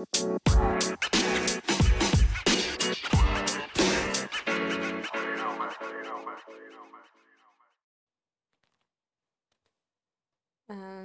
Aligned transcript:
E, 0.00 0.04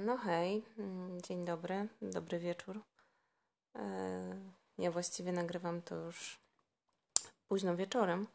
no 0.04 0.16
hej, 0.16 0.64
mm, 0.78 1.22
dzień 1.22 1.44
dobry, 1.44 1.88
dobry 2.02 2.38
wieczór. 2.38 2.80
E, 3.74 3.82
ja 4.78 4.90
właściwie 4.90 5.32
nagrywam 5.32 5.82
to 5.82 5.94
już 5.94 6.38
późno 7.48 7.76
wieczorem. 7.76 8.26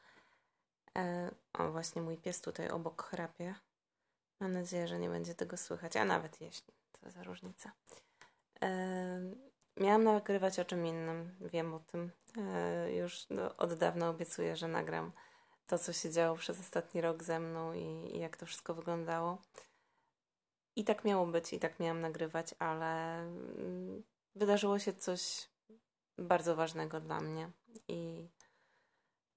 E, 0.98 1.32
o, 1.54 1.72
właśnie 1.72 2.02
mój 2.02 2.18
pies 2.18 2.42
tutaj 2.42 2.70
obok 2.70 3.04
chrapie. 3.04 3.56
Mam 4.40 4.52
nadzieję, 4.54 4.88
że 4.88 5.00
nie 5.00 5.10
będzie 5.10 5.36
tego 5.36 5.58
słychać, 5.58 5.98
a 5.98 6.06
nawet 6.06 6.42
jeśli, 6.42 6.74
to 6.92 7.12
za 7.12 7.24
różnica. 7.24 7.72
Miałam 9.82 10.04
nagrywać 10.04 10.60
o 10.60 10.66
czym 10.66 10.86
innym, 10.86 11.36
wiem 11.40 11.74
o 11.74 11.80
tym. 11.80 12.12
Już 12.98 13.28
od 13.58 13.74
dawna 13.74 14.10
obiecuję, 14.10 14.56
że 14.56 14.68
nagram 14.68 15.12
to, 15.68 15.80
co 15.80 15.94
się 15.94 16.12
działo 16.12 16.38
przez 16.38 16.60
ostatni 16.60 17.02
rok 17.02 17.24
ze 17.24 17.40
mną 17.40 17.74
i, 17.74 18.16
i 18.16 18.20
jak 18.20 18.38
to 18.38 18.46
wszystko 18.46 18.74
wyglądało. 18.74 19.42
I 20.76 20.84
tak 20.84 21.06
miało 21.06 21.28
być, 21.28 21.54
i 21.54 21.60
tak 21.60 21.80
miałam 21.80 22.00
nagrywać, 22.00 22.56
ale 22.60 23.20
mm, 23.20 24.04
wydarzyło 24.36 24.80
się 24.80 24.94
coś 24.94 25.50
bardzo 26.18 26.56
ważnego 26.56 27.00
dla 27.00 27.22
mnie 27.22 27.50
i, 27.88 28.30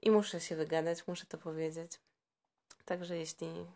i 0.03 0.11
muszę 0.11 0.41
się 0.41 0.57
wygadać, 0.57 1.07
muszę 1.07 1.27
to 1.27 1.39
powiedzieć. 1.39 2.01
Także 2.85 3.17
jeśli 3.17 3.67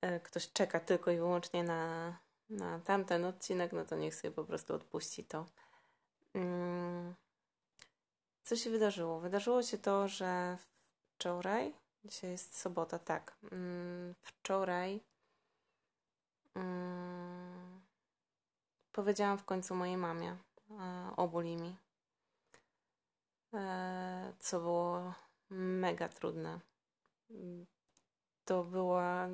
e, 0.00 0.20
ktoś 0.20 0.52
czeka 0.52 0.80
tylko 0.80 1.10
i 1.10 1.16
wyłącznie 1.16 1.64
na, 1.64 2.16
na 2.50 2.80
tamten 2.80 3.24
odcinek, 3.24 3.72
no 3.72 3.84
to 3.84 3.96
niech 3.96 4.14
sobie 4.14 4.30
po 4.30 4.44
prostu 4.44 4.74
odpuści 4.74 5.24
to. 5.24 5.46
Mm, 6.34 7.14
co 8.42 8.56
się 8.56 8.70
wydarzyło? 8.70 9.20
Wydarzyło 9.20 9.62
się 9.62 9.78
to, 9.78 10.08
że 10.08 10.58
wczoraj, 11.14 11.74
dzisiaj 12.04 12.30
jest 12.30 12.56
sobota, 12.58 12.98
tak, 12.98 13.36
mm, 13.52 14.14
wczoraj 14.20 15.00
Mm. 16.54 17.80
powiedziałam 18.92 19.38
w 19.38 19.44
końcu 19.44 19.74
mojej 19.74 19.96
mamie 19.96 20.36
e, 20.70 21.10
o 21.16 21.28
bulimi, 21.28 21.76
e, 23.54 24.32
co 24.40 24.60
było 24.60 25.14
mega 25.50 26.08
trudne. 26.08 26.60
To 28.44 28.64
była 28.64 29.28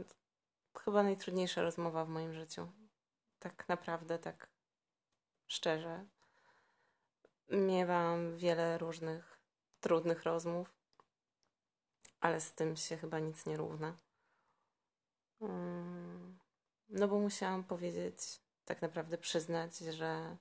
chyba 0.79 1.03
najtrudniejsza 1.03 1.63
rozmowa 1.63 2.05
w 2.05 2.09
moim 2.09 2.33
życiu. 2.35 2.73
Tak 3.39 3.69
naprawdę, 3.69 4.19
tak 4.19 4.49
szczerze. 5.49 6.07
Miewałam 7.51 8.35
wiele 8.35 8.79
różnych 8.79 9.41
trudnych 9.81 10.23
rozmów, 10.23 10.75
ale 12.21 12.41
z 12.41 12.55
tym 12.55 12.77
się 12.77 12.97
chyba 12.97 13.19
nic 13.19 13.47
nie 13.47 13.57
równa. 13.57 13.97
Mm. 15.41 16.39
No 16.89 17.09
bo 17.09 17.19
musiałam 17.19 17.65
powiedzieć, 17.65 18.41
tak 18.65 18.83
naprawdę 18.83 19.19
przyznać, 19.19 19.79
że 19.79 20.37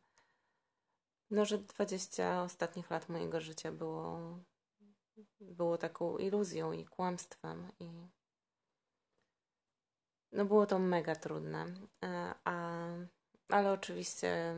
no, 1.32 1.46
że 1.46 1.58
20 1.58 2.44
ostatnich 2.44 2.90
lat 2.90 3.10
mojego 3.10 3.42
życia 3.42 3.72
było, 3.72 4.20
było 5.40 5.78
taką 5.78 6.18
iluzją 6.18 6.72
i 6.72 6.86
kłamstwem 6.86 7.72
i 7.80 8.08
no 10.32 10.46
było 10.46 10.66
to 10.66 10.80
mega 10.80 11.16
trudne. 11.16 11.66
E, 12.04 12.34
a, 12.44 12.88
ale 13.50 13.72
oczywiście 13.72 14.56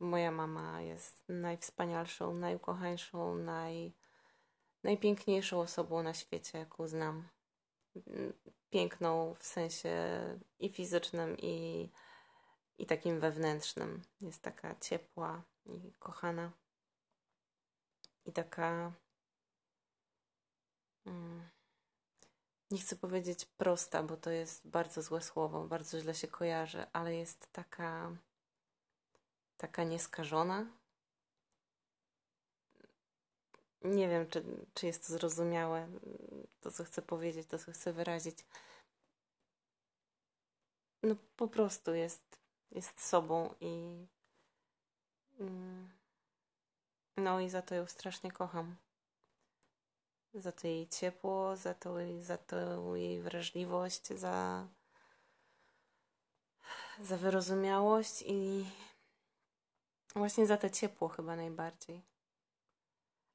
moja 0.00 0.30
mama 0.30 0.82
jest 0.82 1.24
najwspanialszą, 1.28 2.34
najukochańszą, 2.34 3.34
naj, 3.34 3.92
najpiękniejszą 4.82 5.60
osobą 5.60 6.02
na 6.02 6.14
świecie, 6.14 6.58
jaką 6.58 6.88
znam 6.88 7.28
piękną 8.70 9.34
w 9.34 9.46
sensie 9.46 9.90
i 10.58 10.68
fizycznym, 10.68 11.36
i, 11.38 11.88
i 12.78 12.86
takim 12.86 13.20
wewnętrznym. 13.20 14.02
Jest 14.20 14.42
taka 14.42 14.74
ciepła 14.80 15.42
i 15.66 15.92
kochana. 15.98 16.52
I 18.24 18.32
taka. 18.32 18.92
Mm, 21.06 21.48
nie 22.70 22.78
chcę 22.78 22.96
powiedzieć 22.96 23.44
prosta, 23.44 24.02
bo 24.02 24.16
to 24.16 24.30
jest 24.30 24.68
bardzo 24.68 25.02
złe 25.02 25.20
słowo, 25.20 25.64
bardzo 25.64 26.00
źle 26.00 26.14
się 26.14 26.28
kojarzy, 26.28 26.86
ale 26.92 27.14
jest 27.14 27.52
taka. 27.52 28.16
Taka 29.56 29.84
nieskażona. 29.84 30.66
Nie 33.84 34.08
wiem, 34.08 34.30
czy, 34.30 34.44
czy 34.74 34.86
jest 34.86 35.06
to 35.06 35.12
zrozumiałe 35.12 35.88
to, 36.60 36.70
co 36.70 36.84
chcę 36.84 37.02
powiedzieć, 37.02 37.48
to, 37.48 37.58
co 37.58 37.72
chcę 37.72 37.92
wyrazić. 37.92 38.38
No 41.02 41.14
po 41.36 41.48
prostu 41.48 41.94
jest, 41.94 42.38
jest 42.70 43.06
sobą 43.06 43.54
i 43.60 44.06
mm, 45.40 45.90
no 47.16 47.40
i 47.40 47.50
za 47.50 47.62
to 47.62 47.74
ją 47.74 47.86
strasznie 47.86 48.32
kocham. 48.32 48.76
Za 50.34 50.52
to 50.52 50.66
jej 50.66 50.88
ciepło, 50.88 51.56
za 51.56 51.74
to, 51.74 51.94
za 52.20 52.38
to 52.38 52.96
jej 52.96 53.22
wrażliwość, 53.22 54.06
za, 54.08 54.66
za 57.02 57.16
wyrozumiałość 57.16 58.22
i 58.26 58.66
właśnie 60.16 60.46
za 60.46 60.56
to 60.56 60.70
ciepło 60.70 61.08
chyba 61.08 61.36
najbardziej. 61.36 62.02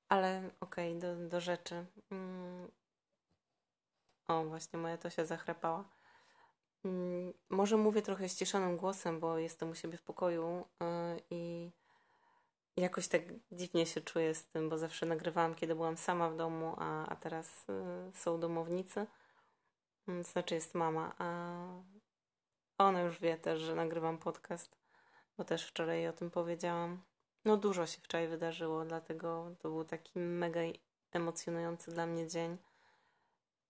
Ale 0.09 0.50
okej, 0.59 0.97
okay, 0.97 1.16
do, 1.16 1.28
do 1.30 1.42
rzeczy. 1.42 1.86
Mm, 2.12 2.72
o, 4.28 4.44
właśnie 4.44 4.80
moja 4.80 4.97
to 4.97 5.09
się 5.09 5.25
zachrapała. 5.25 5.90
Mm, 6.86 7.34
może 7.50 7.78
mówię 7.78 8.02
trochę 8.02 8.30
ściszonym 8.30 8.78
głosem, 8.78 9.19
bo 9.19 9.38
jestem 9.38 9.69
u 9.69 9.75
siebie 9.75 9.97
w 9.97 10.02
pokoju 10.02 10.66
yy, 10.80 11.22
i 11.30 11.72
jakoś 12.78 13.08
tak 13.08 13.22
dziwnie 13.52 13.86
się 13.86 14.02
czuję 14.02 14.36
z 14.36 14.46
tym, 14.48 14.69
bo 14.69 14.78
zawsze 14.78 15.06
nagrywałam, 15.06 15.56
kiedy 15.56 15.75
byłam 15.75 15.98
sama 15.98 16.30
w 16.30 16.38
domu, 16.38 16.75
a, 16.78 17.06
a 17.06 17.16
teraz 17.16 17.68
yy, 17.68 18.12
są 18.13 18.40
domownicy. 18.40 19.08
Yy, 20.08 20.24
znaczy 20.24 20.56
jest 20.56 20.75
mama, 20.75 21.16
a 21.18 21.66
ona 22.78 23.02
już 23.02 23.19
wie 23.19 23.38
też, 23.38 23.59
że 23.59 23.75
nagrywam 23.75 24.18
podcast, 24.18 24.81
bo 25.41 25.46
też 25.46 25.66
wczoraj 25.66 26.07
o 26.07 26.13
tym 26.13 26.31
powiedziałam. 26.31 27.02
No 27.46 27.57
dużo 27.57 27.88
się 27.88 28.02
wczoraj 28.02 28.28
wydarzyło, 28.28 28.85
dlatego 28.85 29.56
to 29.59 29.69
był 29.69 29.85
taki 29.85 30.19
mega 30.19 30.59
emocjonujący 31.12 31.91
dla 31.91 32.06
mnie 32.06 32.28
dzień. 32.28 32.57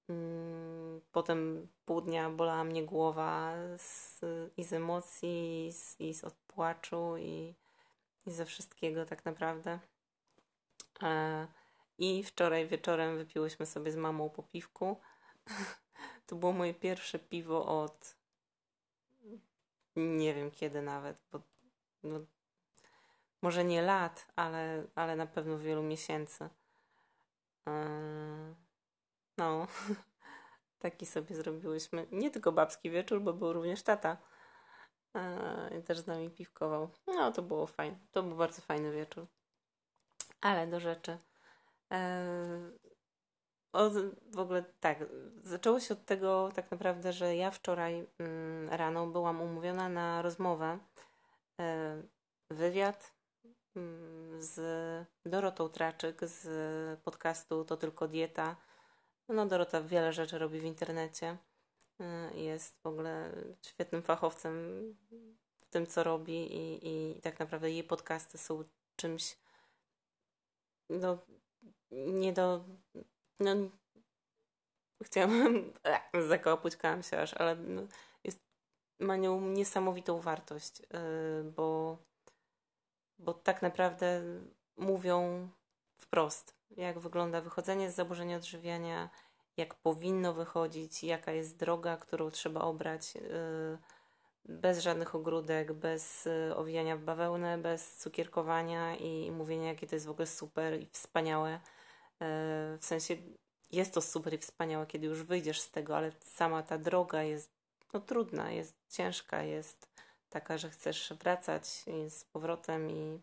Mm, 0.10 1.02
potem 1.12 1.68
pół 1.86 2.02
dnia 2.02 2.30
bolała 2.30 2.64
mnie 2.64 2.86
głowa 2.86 3.54
z, 3.78 4.22
i 4.58 4.64
z 4.64 4.74
emocji, 4.74 5.68
i 5.68 5.74
z, 5.74 6.00
i 6.00 6.14
z 6.14 6.24
odpłaczu, 6.24 7.18
i, 7.18 7.56
i 8.26 8.32
ze 8.32 8.46
wszystkiego 8.46 9.06
tak 9.06 9.26
naprawdę. 9.26 9.80
E, 11.04 11.48
I 11.98 12.24
wczoraj 12.24 12.68
wieczorem 12.68 13.18
wypiłyśmy 13.18 13.66
sobie 13.66 13.92
z 13.92 13.96
mamą 13.96 14.30
po 14.30 14.44
piwku. 14.44 14.98
to 16.28 16.36
było 16.36 16.52
moje 16.52 16.74
pierwsze 16.74 17.20
piwo 17.20 17.84
od 17.84 18.22
nie 19.96 20.34
wiem 20.34 20.52
kiedy 20.52 20.82
nawet, 20.82 21.18
bo 21.32 21.40
no, 22.04 22.20
może 23.42 23.64
nie 23.64 23.82
lat, 23.82 24.28
ale, 24.36 24.84
ale 24.96 25.16
na 25.16 25.26
pewno 25.26 25.58
wielu 25.58 25.84
miesięcy. 25.84 26.50
E, 27.68 28.56
no, 29.38 29.68
taki 30.80 31.06
sobie 31.06 31.36
zrobiłyśmy. 31.36 32.08
Nie 32.12 32.32
tylko 32.32 32.52
babski 32.52 32.92
wieczór, 32.92 33.22
bo 33.22 33.34
był 33.34 33.54
również 33.54 33.84
tata. 33.84 34.18
I 35.80 35.84
też 35.84 36.00
z 36.00 36.08
nami 36.08 36.30
piwkował. 36.30 36.90
No, 37.08 37.32
to 37.32 37.42
było 37.42 37.68
fajne. 37.68 37.98
To 38.12 38.24
był 38.24 38.38
bardzo 38.38 38.62
fajny 38.62 38.92
wieczór. 38.92 39.26
Ale 40.42 40.68
do 40.68 40.80
rzeczy. 40.80 41.18
E, 41.92 42.72
w 44.34 44.40
ogóle 44.40 44.64
tak, 44.80 44.98
zaczęło 45.44 45.80
się 45.80 45.94
od 45.94 46.06
tego 46.06 46.50
tak 46.56 46.72
naprawdę, 46.72 47.14
że 47.14 47.36
ja 47.36 47.52
wczoraj 47.52 48.08
mm, 48.20 48.70
rano 48.70 49.08
byłam 49.08 49.42
umówiona 49.42 49.90
na 49.90 50.22
rozmowę, 50.22 50.66
e, 50.66 51.11
wywiad 52.50 53.14
mm, 53.76 54.42
z 54.42 54.60
Dorotą 55.26 55.70
Traczyk 55.70 56.26
z 56.26 57.00
podcastu 57.00 57.66
To 57.66 57.78
Tylko 57.78 58.08
Dieta 58.08 58.56
no 59.32 59.46
Dorota 59.46 59.82
wiele 59.82 60.14
rzeczy 60.14 60.40
robi 60.40 60.60
w 60.60 60.64
internecie. 60.64 61.38
Y, 62.02 62.40
jest 62.40 62.82
w 62.82 62.86
ogóle 62.86 63.32
świetnym 63.66 64.04
fachowcem 64.04 64.54
w 65.58 65.66
tym, 65.66 65.88
co 65.88 66.04
robi 66.04 66.34
i, 66.34 66.80
i 66.84 67.22
tak 67.22 67.40
naprawdę 67.40 67.72
jej 67.72 67.84
podcasty 67.84 68.38
są 68.38 68.64
czymś 68.96 69.38
no, 70.90 71.18
nie 71.92 72.34
do... 72.34 72.64
No, 73.40 73.56
chciałam... 75.04 75.64
Zakopućkałam 76.30 77.04
się 77.04 77.20
aż, 77.20 77.34
ale 77.34 77.56
no, 77.56 77.82
ma 79.02 79.18
nią 79.18 79.42
niesamowitą 79.42 80.20
wartość, 80.20 80.80
yy, 80.80 81.52
bo 81.56 81.98
bo 83.20 83.34
tak 83.34 83.62
naprawdę 83.62 84.22
mówią 84.78 85.50
wprost, 85.98 86.56
jak 86.78 87.00
wygląda 87.00 87.42
wychodzenie 87.42 87.92
z 87.92 87.96
zaburzenia 87.96 88.38
odżywiania, 88.38 89.10
jak 89.58 89.76
powinno 89.76 90.34
wychodzić, 90.34 91.04
jaka 91.04 91.32
jest 91.32 91.58
droga, 91.58 91.98
którą 91.98 92.32
trzeba 92.32 92.62
obrać, 92.62 93.14
y, 93.16 93.78
bez 94.46 94.80
żadnych 94.80 95.16
ogródek, 95.16 95.74
bez 95.74 96.28
y, 96.28 96.56
owijania 96.56 96.98
w 96.98 97.02
bawełnę, 97.02 97.58
bez 97.58 97.98
cukierkowania 97.98 98.96
i 98.96 99.32
mówienia, 99.32 99.68
jakie 99.68 99.88
to 99.88 99.96
jest 99.96 100.06
w 100.06 100.10
ogóle 100.10 100.28
super 100.28 100.82
i 100.82 100.86
wspaniałe. 100.86 101.56
Y, 101.56 101.60
w 102.78 102.82
sensie 102.82 103.18
jest 103.72 103.94
to 103.94 104.02
super 104.02 104.34
i 104.34 104.38
wspaniałe, 104.38 104.88
kiedy 104.88 105.08
już 105.08 105.24
wyjdziesz 105.24 105.62
z 105.62 105.72
tego, 105.72 105.98
ale 105.98 106.12
sama 106.20 106.64
ta 106.64 106.78
droga 106.78 107.24
jest 107.24 107.61
no, 107.94 108.00
trudna, 108.00 108.52
jest 108.52 108.76
ciężka, 108.90 109.44
jest 109.44 109.88
taka, 110.30 110.58
że 110.58 110.70
chcesz 110.70 111.14
wracać 111.20 111.68
z 112.10 112.24
powrotem 112.24 112.92
i 112.92 113.20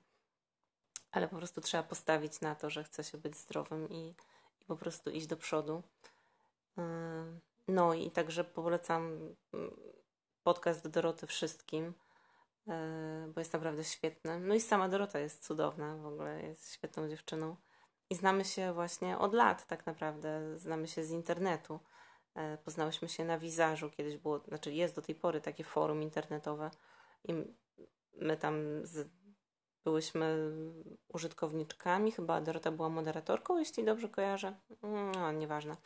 ale 1.11 1.29
po 1.29 1.37
prostu 1.37 1.61
trzeba 1.61 1.82
postawić 1.82 2.41
na 2.41 2.55
to, 2.55 2.70
że 2.70 2.85
chce 2.85 3.05
się 3.05 3.19
być 3.19 3.37
zdrowym 3.37 3.88
i, 3.91 4.15
i 4.61 4.65
po 4.67 4.76
prostu 4.76 5.11
iść 5.11 5.26
do 5.26 5.37
przodu. 5.37 5.82
No 7.69 7.94
i 7.94 8.11
także 8.11 8.44
polecam 8.44 9.35
mm, 9.55 9.76
podcast 10.43 10.88
Doroty 10.88 11.26
wszystkim, 11.26 11.94
e, 12.69 13.31
bo 13.35 13.41
jest 13.41 13.53
naprawdę 13.53 13.85
świetny. 13.85 14.41
No 14.41 14.55
i 14.55 14.61
sama 14.61 14.88
Dorota 14.88 15.19
jest 15.19 15.44
cudowna, 15.44 15.97
w 15.97 16.06
ogóle 16.06 16.43
jest 16.43 16.73
świetną 16.75 17.09
dziewczyną. 17.09 17.56
I 18.11 18.14
znamy 18.14 18.44
się 18.44 18.73
właśnie 18.73 19.19
od 19.19 19.35
lat 19.35 19.67
tak 19.67 19.87
naprawdę, 19.87 20.59
znamy 20.59 20.88
się 20.88 21.05
z 21.05 21.11
internetu. 21.11 21.81
E, 22.38 22.58
poznałyśmy 22.58 23.08
się 23.08 23.25
na 23.25 23.38
Wizażu, 23.38 23.90
kiedyś 23.90 24.17
było, 24.17 24.38
znaczy 24.38 24.73
jest 24.73 24.94
do 24.94 25.02
tej 25.02 25.14
pory 25.14 25.40
takie 25.40 25.64
forum 25.64 26.02
internetowe 26.02 26.70
i 27.25 27.35
my 28.20 28.37
tam 28.37 28.55
z, 28.82 29.08
byłyśmy 29.85 30.52
użytkowniczkami, 31.08 32.12
chyba 32.12 32.40
Dorota 32.40 32.70
była 32.70 32.88
moderatorką, 32.88 33.58
jeśli 33.58 33.85
dobrze 33.85 34.08
kojarzę. 34.08 34.56
No, 35.14 35.32
nieważne. 35.32 35.76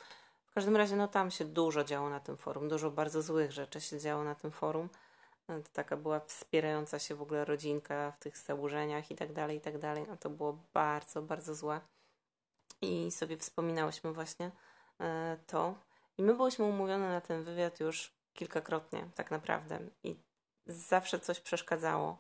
W 0.47 0.55
każdym 0.55 0.77
razie, 0.77 0.97
no 0.97 1.09
tam 1.09 1.31
się 1.31 1.45
dużo 1.45 1.85
działo 1.85 2.11
na 2.11 2.21
tym 2.21 2.37
forum, 2.37 2.69
dużo 2.69 2.91
bardzo 2.91 3.23
złych 3.23 3.53
rzeczy 3.53 3.81
się 3.81 3.99
działo 3.99 4.25
na 4.25 4.35
tym 4.35 4.51
forum. 4.51 4.89
To 5.47 5.71
taka 5.73 5.97
była 5.97 6.21
wspierająca 6.21 6.99
się 6.99 7.15
w 7.15 7.23
ogóle 7.23 7.45
rodzinka 7.45 8.11
w 8.11 8.19
tych 8.19 8.39
zaburzeniach 8.39 9.11
i 9.11 9.15
tak 9.15 9.33
dalej, 9.33 9.57
i 9.57 9.61
tak 9.61 9.79
dalej. 9.79 10.05
No 10.09 10.17
to 10.17 10.31
było 10.31 10.59
bardzo, 10.75 11.23
bardzo 11.23 11.55
złe. 11.55 11.81
I 12.81 13.11
sobie 13.11 13.37
wspominałyśmy 13.37 14.13
właśnie 14.13 14.51
e, 15.01 15.39
to. 15.47 15.75
I 16.19 16.23
my 16.23 16.35
byłyśmy 16.35 16.65
umówione 16.65 17.09
na 17.09 17.21
ten 17.21 17.43
wywiad 17.43 17.81
już 17.81 18.13
kilkakrotnie, 18.35 19.09
tak 19.15 19.31
naprawdę. 19.31 19.79
I 20.05 20.17
zawsze 20.67 21.21
coś 21.21 21.41
przeszkadzało. 21.41 22.19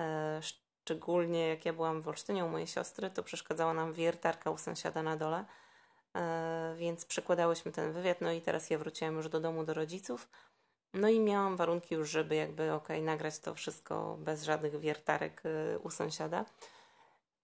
E, 0.00 0.40
szczególnie 0.42 1.48
jak 1.48 1.64
ja 1.64 1.72
byłam 1.72 2.02
w 2.02 2.08
Olsztynie 2.08 2.44
u 2.44 2.48
mojej 2.48 2.66
siostry, 2.66 3.10
to 3.10 3.22
przeszkadzała 3.22 3.74
nam 3.74 3.92
wiertarka 3.92 4.50
u 4.50 4.58
sąsiada 4.58 5.02
na 5.02 5.16
dole 5.16 5.44
E, 6.16 6.74
więc 6.78 7.04
przekładałyśmy 7.04 7.72
ten 7.72 7.92
wywiad, 7.92 8.20
no 8.20 8.32
i 8.32 8.40
teraz 8.40 8.70
ja 8.70 8.78
wróciłam 8.78 9.16
już 9.16 9.28
do 9.28 9.40
domu, 9.40 9.64
do 9.64 9.74
rodziców. 9.74 10.28
No 10.94 11.08
i 11.08 11.20
miałam 11.20 11.56
warunki 11.56 11.94
już, 11.94 12.10
żeby 12.10 12.34
jakby 12.34 12.72
ok, 12.72 12.88
nagrać 13.02 13.38
to 13.38 13.54
wszystko 13.54 14.16
bez 14.20 14.42
żadnych 14.42 14.80
wiertarek 14.80 15.42
e, 15.44 15.78
u 15.78 15.90
sąsiada. 15.90 16.44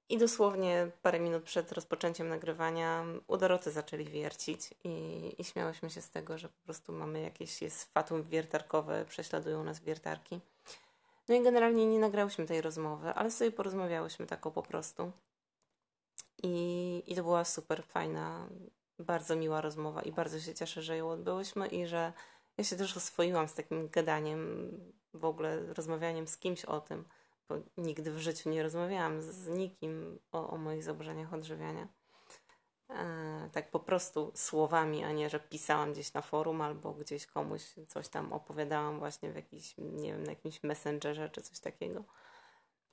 I 0.09 0.19
dosłownie 0.19 0.91
parę 1.03 1.21
minut 1.21 1.43
przed 1.43 1.73
rozpoczęciem 1.73 2.29
nagrywania 2.29 3.05
u 3.27 3.37
Doroty 3.37 3.71
zaczęli 3.71 4.05
wiercić 4.05 4.75
i, 4.85 5.35
i 5.39 5.45
śmiałyśmy 5.45 5.91
się 5.91 6.03
z 6.03 6.11
tego, 6.11 6.39
że 6.39 6.49
po 6.49 6.65
prostu 6.65 6.93
mamy 6.93 7.21
jakieś 7.21 7.63
jest 7.63 7.93
fatum 7.93 8.23
wiertarkowe, 8.23 9.05
prześladują 9.09 9.65
nas 9.65 9.81
wiertarki. 9.81 10.41
No 11.29 11.35
i 11.35 11.43
generalnie 11.43 11.87
nie 11.87 11.99
nagrałyśmy 11.99 12.47
tej 12.47 12.61
rozmowy, 12.61 13.09
ale 13.09 13.31
sobie 13.31 13.53
porozmawiałyśmy 13.53 14.27
tako 14.27 14.51
po 14.51 14.63
prostu. 14.63 15.13
I, 16.43 17.03
I 17.07 17.15
to 17.15 17.23
była 17.23 17.45
super 17.45 17.83
fajna, 17.85 18.49
bardzo 18.99 19.37
miła 19.37 19.61
rozmowa 19.61 20.03
i 20.03 20.13
bardzo 20.13 20.41
się 20.41 20.55
cieszę, 20.55 20.83
że 20.83 20.97
ją 20.97 21.11
odbyłyśmy 21.11 21.67
i 21.67 21.87
że 21.87 22.13
ja 22.59 22.65
się 22.65 22.77
też 22.77 22.97
oswoiłam 22.97 23.49
z 23.49 23.55
takim 23.55 23.89
gadaniem, 23.89 24.71
w 25.15 25.25
ogóle 25.25 25.75
rozmawianiem 25.75 26.27
z 26.27 26.37
kimś 26.37 26.65
o 26.65 26.81
tym, 26.81 27.05
bo 27.49 27.55
nigdy 27.77 28.13
w 28.13 28.19
życiu 28.19 28.51
nie 28.51 28.63
rozmawiałam 28.63 29.23
z 29.23 29.49
nikim 29.49 30.19
o, 30.33 30.51
o 30.51 30.57
moich 30.57 30.83
zaburzeniach 30.85 31.35
odżywiania. 31.35 31.89
E, 32.91 33.51
tak 33.53 33.71
po 33.71 33.81
prostu 33.81 34.33
słowami, 34.35 35.05
a 35.05 35.13
nie, 35.13 35.31
że 35.31 35.41
pisałam 35.41 35.93
gdzieś 35.93 36.13
na 36.13 36.23
forum 36.23 36.61
albo 36.61 36.93
gdzieś 36.93 37.27
komuś 37.27 37.63
coś 37.89 38.09
tam 38.09 38.33
opowiadałam 38.33 38.99
właśnie 38.99 39.33
w 39.33 39.37
jakiś, 39.37 39.75
nie 39.79 40.13
wiem, 40.13 40.23
na 40.23 40.31
jakimś 40.31 40.63
messengerze 40.63 41.31
czy 41.31 41.43
coś 41.43 41.61
takiego. 41.61 42.05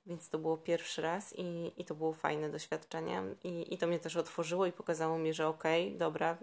Więc 0.06 0.30
to 0.30 0.38
było 0.38 0.56
pierwszy 0.56 1.02
raz 1.02 1.34
i, 1.38 1.72
i 1.76 1.84
to 1.84 1.94
było 1.94 2.12
fajne 2.12 2.50
doświadczenie. 2.50 3.22
I, 3.44 3.74
I 3.74 3.78
to 3.78 3.86
mnie 3.86 3.98
też 3.98 4.16
otworzyło 4.16 4.66
i 4.66 4.72
pokazało 4.72 5.18
mi, 5.18 5.34
że 5.34 5.48
okej, 5.48 5.86
okay, 5.86 5.98
dobra, 5.98 6.38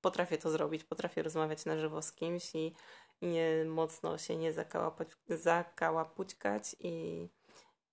potrafię 0.00 0.38
to 0.38 0.50
zrobić, 0.50 0.84
potrafię 0.84 1.22
rozmawiać 1.22 1.64
na 1.64 1.78
żywo 1.78 2.02
z 2.02 2.12
kimś 2.12 2.54
i, 2.54 2.74
i 3.20 3.26
nie 3.26 3.64
mocno 3.66 4.18
się 4.18 4.36
nie 4.36 4.52
zakałapuć, 4.52 5.08
zakałapućkać 5.28 6.76
i, 6.80 7.28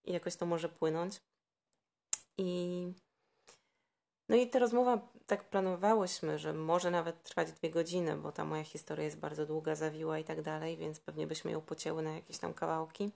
i 0.06 0.14
jakoś 0.14 0.36
to 0.36 0.46
może 0.46 0.70
płynąć. 0.70 1.22
I 2.38 2.94
no 4.30 4.38
i 4.38 4.50
ta 4.50 4.60
rozmowa, 4.60 5.08
tak 5.28 5.50
planowałyśmy, 5.50 6.40
że 6.40 6.54
może 6.54 6.92
nawet 6.92 7.24
trwać 7.24 7.52
dwie 7.52 7.70
godziny, 7.70 8.18
bo 8.18 8.32
ta 8.32 8.46
moja 8.46 8.64
historia 8.64 9.06
jest 9.06 9.20
bardzo 9.20 9.46
długa, 9.46 9.76
zawiła 9.76 10.20
i 10.20 10.24
tak 10.24 10.42
dalej, 10.42 10.78
więc 10.78 11.00
pewnie 11.00 11.28
byśmy 11.28 11.52
ją 11.52 11.62
pocięły 11.62 12.02
na 12.02 12.12
jakieś 12.12 12.38
tam 12.38 12.54
kawałki. 12.54 13.12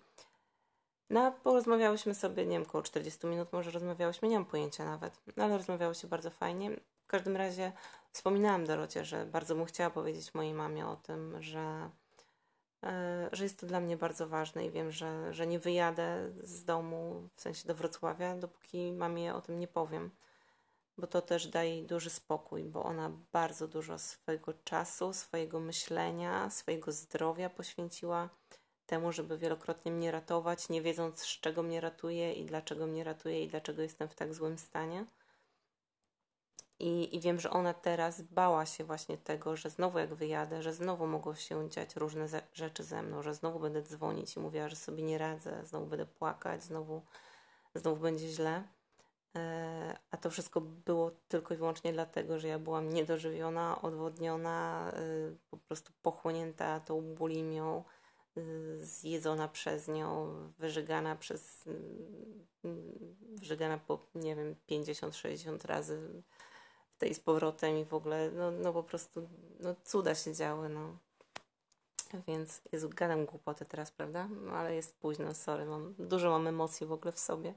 No, 1.10 1.32
porozmawiałyśmy 1.32 2.16
sobie, 2.16 2.46
nie 2.46 2.58
wiem, 2.58 2.68
około 2.68 2.82
40 2.82 3.28
minut 3.28 3.54
może 3.54 3.72
rozmawiałyśmy, 3.72 4.28
nie 4.28 4.36
mam 4.36 4.46
pojęcia 4.46 4.86
nawet, 4.86 5.22
no, 5.38 5.44
ale 5.44 5.58
rozmawiało 5.58 5.94
się 5.94 6.08
bardzo 6.08 6.30
fajnie. 6.30 6.72
W 7.04 7.08
każdym 7.08 7.38
razie 7.38 7.72
wspominałam 8.12 8.66
Dorocie, 8.66 9.06
że 9.06 9.26
bardzo 9.26 9.56
bym 9.56 9.66
chciała 9.66 9.90
powiedzieć 9.90 10.34
mojej 10.34 10.54
mamie 10.54 10.88
o 10.88 10.96
tym, 10.96 11.44
że, 11.44 11.90
że 13.32 13.44
jest 13.44 13.60
to 13.60 13.68
dla 13.68 13.80
mnie 13.80 13.98
bardzo 13.98 14.28
ważne 14.28 14.66
i 14.66 14.72
wiem, 14.72 14.92
że, 14.92 15.34
że 15.34 15.48
nie 15.48 15.60
wyjadę 15.60 16.32
z 16.44 16.66
domu, 16.66 17.30
w 17.36 17.42
sensie 17.42 17.68
do 17.68 17.76
Wrocławia, 17.76 18.36
dopóki 18.36 18.92
mamie 18.92 19.36
o 19.36 19.42
tym 19.42 19.60
nie 19.60 19.68
powiem. 19.68 20.12
Bo 20.98 21.08
to 21.08 21.22
też 21.22 21.48
daje 21.48 21.70
jej 21.70 21.86
duży 21.86 22.10
spokój, 22.10 22.64
bo 22.64 22.84
ona 22.84 23.12
bardzo 23.32 23.68
dużo 23.68 24.00
swojego 24.00 24.54
czasu, 24.54 25.14
swojego 25.14 25.60
myślenia, 25.60 26.50
swojego 26.50 26.92
zdrowia 26.92 27.50
poświęciła 27.50 28.30
temu, 28.86 29.12
żeby 29.12 29.38
wielokrotnie 29.38 29.92
mnie 29.92 30.12
ratować, 30.12 30.70
nie 30.70 30.82
wiedząc 30.82 31.20
z 31.20 31.40
czego 31.40 31.64
mnie 31.64 31.82
ratuje 31.82 32.34
i 32.34 32.46
dlaczego 32.46 32.88
mnie 32.88 33.04
ratuje 33.04 33.44
i 33.44 33.48
dlaczego 33.48 33.82
jestem 33.82 34.08
w 34.08 34.16
tak 34.16 34.34
złym 34.34 34.58
stanie. 34.58 35.06
I, 36.80 37.16
I 37.16 37.20
wiem, 37.20 37.40
że 37.40 37.50
ona 37.50 37.74
teraz 37.74 38.22
bała 38.22 38.66
się 38.66 38.84
właśnie 38.84 39.18
tego, 39.18 39.56
że 39.56 39.70
znowu 39.70 40.00
jak 40.00 40.14
wyjadę, 40.14 40.62
że 40.62 40.74
znowu 40.74 41.08
mogą 41.08 41.36
się 41.36 41.70
dziać 41.70 41.96
różne 41.96 42.28
ze 42.28 42.42
rzeczy 42.54 42.84
ze 42.84 43.04
mną, 43.04 43.22
że 43.22 43.34
znowu 43.34 43.60
będę 43.60 43.82
dzwonić 43.82 44.36
i 44.36 44.40
mówiła, 44.40 44.70
że 44.70 44.76
sobie 44.76 45.04
nie 45.04 45.18
radzę, 45.18 45.66
znowu 45.66 45.86
będę 45.86 46.06
płakać, 46.06 46.64
znowu, 46.64 47.02
znowu 47.76 48.02
będzie 48.02 48.28
źle. 48.28 48.64
E, 49.36 49.98
a 50.12 50.18
to 50.18 50.30
wszystko 50.30 50.62
było 50.62 51.12
tylko 51.28 51.54
i 51.54 51.58
wyłącznie 51.58 51.94
dlatego, 51.94 52.40
że 52.40 52.48
ja 52.48 52.60
byłam 52.60 52.94
niedożywiona, 52.94 53.82
odwodniona, 53.82 54.92
e, 54.94 55.02
po 55.50 55.58
prostu 55.58 55.92
pochłonięta 56.02 56.80
tą 56.80 57.02
bulimią, 57.02 57.84
zjedzona 58.82 59.48
przez 59.48 59.88
nią, 59.88 60.34
wyżygana 60.58 61.16
przez 61.16 61.70
wyżygana 63.36 63.78
po, 63.78 64.08
nie 64.16 64.36
wiem, 64.36 64.56
50-60 64.68 65.66
razy 65.66 66.24
tej 66.98 67.14
z 67.14 67.20
powrotem 67.20 67.78
i 67.78 67.86
w 67.86 67.94
ogóle, 67.94 68.32
no, 68.32 68.52
no 68.52 68.74
po 68.74 68.84
prostu, 68.84 69.30
no 69.60 69.76
cuda 69.84 70.16
się 70.16 70.34
działy, 70.34 70.70
no. 70.70 70.98
Więc 72.28 72.62
jest 72.72 72.94
gadam 72.94 73.26
głupoty 73.26 73.66
teraz, 73.66 73.92
prawda? 73.92 74.28
No, 74.28 74.52
ale 74.52 74.76
jest 74.76 74.98
późno, 75.00 75.34
sorry, 75.34 75.66
mam, 75.66 75.96
dużo 76.00 76.30
mam 76.30 76.48
emocji 76.48 76.88
w 76.88 76.92
ogóle 76.92 77.12
w 77.12 77.20
sobie. 77.20 77.54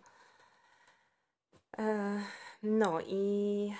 E, 1.78 2.22
no 2.62 3.00
i, 3.00 3.72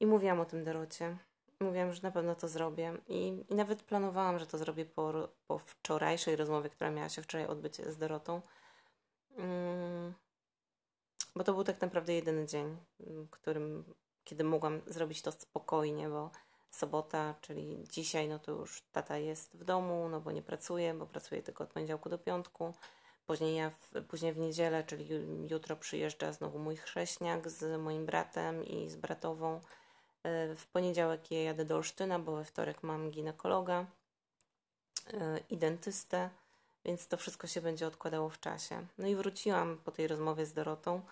i 0.00 0.06
mówiłam 0.06 0.40
o 0.40 0.44
tym 0.44 0.64
Dorocie 0.64 1.16
mówiłam, 1.64 1.92
że 1.92 2.02
na 2.02 2.10
pewno 2.10 2.34
to 2.34 2.48
zrobię 2.48 2.94
i, 3.08 3.44
i 3.50 3.54
nawet 3.54 3.82
planowałam, 3.82 4.38
że 4.38 4.46
to 4.46 4.58
zrobię 4.58 4.84
po, 4.84 5.28
po 5.46 5.58
wczorajszej 5.58 6.36
rozmowie, 6.36 6.70
która 6.70 6.90
miała 6.90 7.08
się 7.08 7.22
wczoraj 7.22 7.46
odbyć 7.46 7.76
z 7.76 7.96
Dorotą. 7.96 8.40
Mm, 9.36 10.14
bo 11.36 11.44
to 11.44 11.52
był 11.52 11.64
tak 11.64 11.80
naprawdę 11.80 12.14
jedyny 12.14 12.46
dzień, 12.46 12.76
którym, 13.30 13.94
kiedy 14.24 14.44
mogłam 14.44 14.80
zrobić 14.86 15.22
to 15.22 15.32
spokojnie, 15.32 16.08
bo 16.08 16.30
sobota, 16.70 17.34
czyli 17.40 17.84
dzisiaj, 17.90 18.28
no 18.28 18.38
to 18.38 18.52
już 18.52 18.82
tata 18.92 19.18
jest 19.18 19.56
w 19.56 19.64
domu, 19.64 20.08
no 20.08 20.20
bo 20.20 20.32
nie 20.32 20.42
pracuje, 20.42 20.94
bo 20.94 21.06
pracuje 21.06 21.42
tylko 21.42 21.64
od 21.64 21.70
poniedziałku 21.70 22.08
do 22.08 22.18
piątku. 22.18 22.74
Później 23.26 23.56
ja 23.56 23.70
w, 23.70 24.04
później 24.08 24.32
w 24.32 24.38
niedzielę, 24.38 24.84
czyli 24.84 25.08
jutro 25.50 25.76
przyjeżdża 25.76 26.32
znowu 26.32 26.58
mój 26.58 26.76
chrześniak 26.76 27.50
z 27.50 27.80
moim 27.80 28.06
bratem 28.06 28.64
i 28.64 28.90
z 28.90 28.96
bratową 28.96 29.60
E, 30.22 30.54
w 30.54 30.66
poniedziałek 30.66 31.30
ja 31.30 31.42
jadę 31.42 31.64
do 31.64 31.76
Olsztyna, 31.76 32.18
bo 32.18 32.36
we 32.36 32.44
wtorek 32.44 32.82
mam 32.82 33.10
ginekologa 33.10 33.86
e, 35.12 35.40
i 35.50 35.56
dentystę 35.56 36.30
więc 36.84 37.08
to 37.08 37.16
wszystko 37.16 37.46
się 37.46 37.60
będzie 37.60 37.86
odkładało 37.86 38.28
w 38.28 38.40
czasie. 38.40 38.86
No 38.98 39.06
i 39.06 39.16
wróciłam 39.16 39.78
po 39.84 39.90
tej 39.90 40.08
rozmowie 40.08 40.46
z 40.46 40.52
Dorotą. 40.52 41.02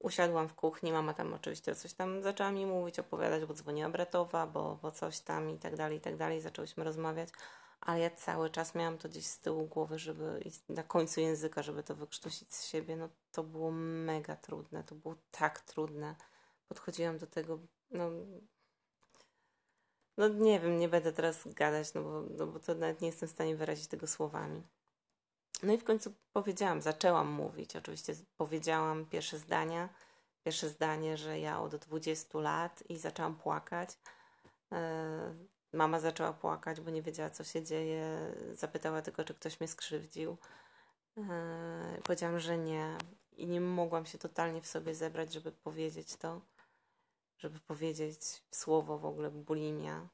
Usiadłam 0.00 0.48
w 0.48 0.54
kuchni, 0.54 0.92
mama 0.92 1.14
tam 1.14 1.34
oczywiście 1.34 1.74
coś 1.74 1.92
tam 1.92 2.22
zaczęła 2.22 2.50
mi 2.50 2.66
mówić, 2.66 2.98
opowiadać, 2.98 3.44
bo 3.44 3.54
dzwoniła 3.54 3.88
bratowa, 3.88 4.46
bo, 4.46 4.78
bo 4.82 4.90
coś 4.90 5.20
tam 5.20 5.50
i 5.50 5.58
tak 5.58 5.76
dalej, 5.76 5.98
i 5.98 6.00
tak 6.00 6.16
dalej. 6.16 6.40
Zaczęłyśmy 6.40 6.84
rozmawiać, 6.84 7.28
ale 7.80 8.00
ja 8.00 8.10
cały 8.10 8.50
czas 8.50 8.74
miałam 8.74 8.98
to 8.98 9.08
gdzieś 9.08 9.26
z 9.26 9.38
tyłu 9.38 9.66
głowy, 9.66 9.98
żeby 9.98 10.50
na 10.68 10.82
końcu 10.82 11.20
języka, 11.20 11.62
żeby 11.62 11.82
to 11.82 11.94
wykrztusić 11.94 12.54
z 12.54 12.66
siebie. 12.66 12.96
No 12.96 13.08
to 13.32 13.42
było 13.42 13.70
mega 13.70 14.36
trudne, 14.36 14.84
to 14.84 14.94
było 14.94 15.14
tak 15.30 15.60
trudne. 15.60 16.14
Podchodziłam 16.68 17.18
do 17.18 17.26
tego, 17.26 17.58
no 17.90 18.10
no 20.16 20.28
nie 20.28 20.60
wiem, 20.60 20.78
nie 20.78 20.88
będę 20.88 21.12
teraz 21.12 21.48
gadać, 21.48 21.94
no 21.94 22.02
bo, 22.02 22.22
no 22.38 22.46
bo 22.46 22.60
to 22.60 22.74
nawet 22.74 23.00
nie 23.00 23.08
jestem 23.08 23.28
w 23.28 23.32
stanie 23.32 23.56
wyrazić 23.56 23.86
tego 23.86 24.06
słowami. 24.06 24.62
No 25.62 25.72
i 25.72 25.78
w 25.78 25.84
końcu 25.84 26.14
powiedziałam, 26.32 26.82
zaczęłam 26.82 27.28
mówić. 27.28 27.76
Oczywiście 27.76 28.14
powiedziałam 28.36 29.06
pierwsze 29.06 29.38
zdania. 29.38 29.88
Pierwsze 30.44 30.68
zdanie, 30.68 31.16
że 31.16 31.40
ja 31.40 31.60
od 31.60 31.76
20 31.76 32.38
lat 32.38 32.82
i 32.88 32.98
zaczęłam 32.98 33.36
płakać. 33.36 33.90
E, 34.72 35.34
mama 35.72 36.00
zaczęła 36.00 36.32
płakać, 36.32 36.80
bo 36.80 36.90
nie 36.90 37.02
wiedziała, 37.02 37.30
co 37.30 37.44
się 37.44 37.62
dzieje. 37.62 38.34
Zapytała 38.52 39.02
tylko, 39.02 39.24
czy 39.24 39.34
ktoś 39.34 39.60
mnie 39.60 39.68
skrzywdził. 39.68 40.36
E, 41.18 42.00
powiedziałam, 42.04 42.40
że 42.40 42.58
nie. 42.58 42.96
I 43.36 43.46
nie 43.46 43.60
mogłam 43.60 44.06
się 44.06 44.18
totalnie 44.18 44.60
w 44.60 44.66
sobie 44.66 44.94
zebrać, 44.94 45.32
żeby 45.32 45.52
powiedzieć 45.52 46.16
to 46.16 46.40
żeby 47.40 47.60
powiedzieć 47.60 48.42
słowo 48.50 48.98
w 48.98 49.04
ogóle 49.04 49.30
bulimia. 49.30 50.08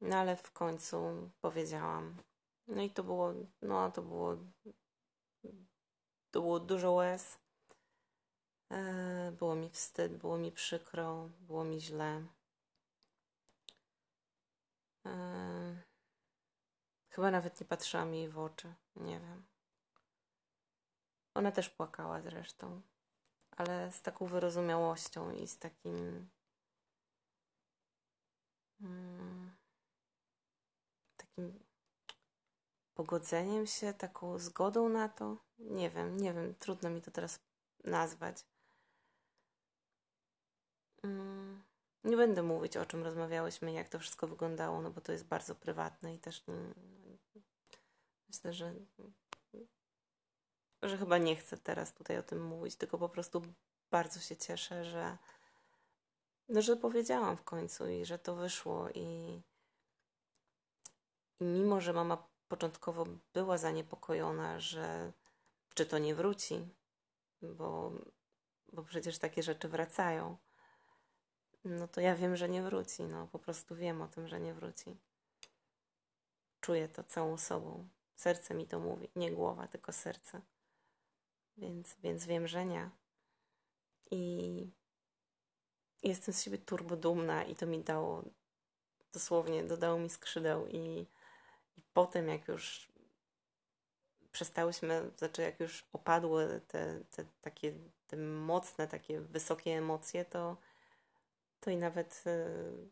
No 0.00 0.16
ale 0.16 0.36
w 0.36 0.50
końcu 0.50 1.30
powiedziałam. 1.40 2.16
No 2.66 2.82
i 2.82 2.90
to 2.90 3.04
było, 3.04 3.34
no 3.62 3.90
to 3.90 4.02
było, 4.02 4.36
to 6.30 6.40
było 6.40 6.60
dużo 6.60 6.92
łez. 6.92 7.38
E, 8.70 9.32
było 9.38 9.54
mi 9.54 9.70
wstyd, 9.70 10.16
było 10.16 10.38
mi 10.38 10.52
przykro, 10.52 11.30
było 11.40 11.64
mi 11.64 11.80
źle. 11.80 12.26
E, 15.06 15.82
chyba 17.10 17.30
nawet 17.30 17.60
nie 17.60 17.66
patrzyłam 17.66 18.14
jej 18.14 18.28
w 18.28 18.38
oczy, 18.38 18.74
nie 18.96 19.20
wiem. 19.20 19.46
Ona 21.34 21.52
też 21.52 21.68
płakała 21.70 22.22
zresztą 22.22 22.82
ale 23.56 23.92
z 23.92 24.02
taką 24.02 24.26
wyrozumiałością 24.26 25.30
i 25.30 25.46
z 25.46 25.58
takim 25.58 26.28
mm, 28.80 29.56
takim 31.16 31.65
pogodzeniem 32.96 33.66
się, 33.66 33.94
taką 33.94 34.38
zgodą 34.38 34.88
na 34.88 35.08
to. 35.08 35.36
Nie 35.58 35.90
wiem, 35.90 36.16
nie 36.16 36.32
wiem, 36.32 36.54
trudno 36.54 36.90
mi 36.90 37.02
to 37.02 37.10
teraz 37.10 37.40
nazwać. 37.84 38.44
Mm, 41.02 41.62
nie 42.04 42.16
będę 42.16 42.42
mówić, 42.42 42.76
o 42.76 42.86
czym 42.86 43.04
rozmawiałyśmy, 43.04 43.72
jak 43.72 43.88
to 43.88 43.98
wszystko 43.98 44.26
wyglądało, 44.26 44.82
no 44.82 44.90
bo 44.90 45.00
to 45.00 45.12
jest 45.12 45.24
bardzo 45.24 45.54
prywatne 45.54 46.14
i 46.14 46.18
też 46.18 46.46
nie, 46.46 46.54
myślę, 48.28 48.52
że 48.52 48.74
że 50.82 50.96
chyba 50.98 51.18
nie 51.18 51.36
chcę 51.36 51.56
teraz 51.56 51.94
tutaj 51.94 52.18
o 52.18 52.22
tym 52.22 52.44
mówić, 52.44 52.76
tylko 52.76 52.98
po 52.98 53.08
prostu 53.08 53.42
bardzo 53.90 54.20
się 54.20 54.36
cieszę, 54.36 54.84
że, 54.84 55.18
no, 56.48 56.62
że 56.62 56.76
powiedziałam 56.76 57.36
w 57.36 57.44
końcu 57.44 57.88
i 57.88 58.04
że 58.04 58.18
to 58.18 58.34
wyszło. 58.34 58.88
I, 58.90 59.40
I 61.40 61.44
mimo, 61.44 61.80
że 61.80 61.92
mama 61.92 62.28
początkowo 62.48 63.04
była 63.34 63.58
zaniepokojona, 63.58 64.60
że 64.60 65.12
czy 65.74 65.86
to 65.86 65.98
nie 65.98 66.14
wróci, 66.14 66.68
bo, 67.42 67.92
bo 68.72 68.82
przecież 68.82 69.18
takie 69.18 69.42
rzeczy 69.42 69.68
wracają, 69.68 70.36
no 71.64 71.88
to 71.88 72.00
ja 72.00 72.14
wiem, 72.14 72.36
że 72.36 72.48
nie 72.48 72.62
wróci. 72.62 73.02
No 73.02 73.26
po 73.26 73.38
prostu 73.38 73.76
wiem 73.76 74.02
o 74.02 74.08
tym, 74.08 74.28
że 74.28 74.40
nie 74.40 74.54
wróci. 74.54 74.96
Czuję 76.60 76.88
to 76.88 77.04
całą 77.04 77.38
sobą. 77.38 77.88
Serce 78.16 78.54
mi 78.54 78.66
to 78.66 78.80
mówi. 78.80 79.08
Nie 79.16 79.32
głowa, 79.32 79.68
tylko 79.68 79.92
serce 79.92 80.42
więc, 81.56 81.96
więc 82.02 82.26
wiem, 82.26 82.48
że 82.48 82.66
nie. 82.66 82.90
I 84.10 84.70
jestem 86.02 86.34
z 86.34 86.42
siebie 86.42 86.58
turbo 86.58 86.96
dumna 86.96 87.44
i 87.44 87.54
to 87.54 87.66
mi 87.66 87.84
dało, 87.84 88.24
dosłownie 89.12 89.64
dodało 89.64 89.98
mi 89.98 90.10
skrzydeł 90.10 90.66
i, 90.66 91.06
i 91.76 91.82
potem 91.92 92.28
jak 92.28 92.48
już 92.48 92.88
przestałyśmy, 94.32 95.10
znaczy 95.16 95.42
jak 95.42 95.60
już 95.60 95.84
opadły 95.92 96.60
te, 96.68 97.00
te 97.10 97.24
takie 97.40 97.72
te 98.06 98.16
mocne, 98.16 98.88
takie 98.88 99.20
wysokie 99.20 99.70
emocje, 99.70 100.24
to, 100.24 100.56
to 101.60 101.70
i 101.70 101.76
nawet 101.76 102.24
y, 102.26 102.88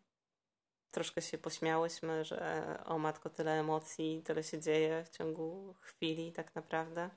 troszkę 0.90 1.22
się 1.22 1.38
pośmiałyśmy, 1.38 2.24
że 2.24 2.64
o 2.84 2.98
matko, 2.98 3.30
tyle 3.30 3.60
emocji, 3.60 4.22
tyle 4.24 4.42
się 4.42 4.60
dzieje 4.60 5.04
w 5.04 5.08
ciągu 5.08 5.74
chwili 5.80 6.32
tak 6.32 6.54
naprawdę. 6.54 7.10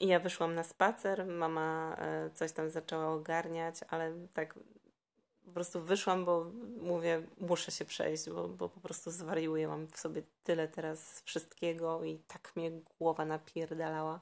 I 0.00 0.06
ja 0.06 0.20
wyszłam 0.20 0.54
na 0.54 0.62
spacer, 0.62 1.26
mama 1.26 1.96
e, 1.98 2.30
coś 2.34 2.52
tam 2.52 2.70
zaczęła 2.70 3.08
ogarniać, 3.08 3.74
ale 3.88 4.12
tak 4.34 4.58
po 5.48 5.54
prostu 5.54 5.80
wyszłam, 5.80 6.24
bo 6.24 6.52
mówię, 6.80 7.22
muszę 7.38 7.70
się 7.70 7.84
przejść, 7.84 8.30
bo, 8.30 8.48
bo 8.48 8.68
po 8.68 8.80
prostu 8.80 9.10
zwariuję. 9.10 9.68
Mam 9.68 9.86
w 9.86 9.98
sobie 9.98 10.22
tyle 10.44 10.68
teraz 10.68 11.20
wszystkiego 11.20 12.04
i 12.04 12.18
tak 12.18 12.56
mnie 12.56 12.70
głowa 12.98 13.24
napierdalała, 13.24 14.20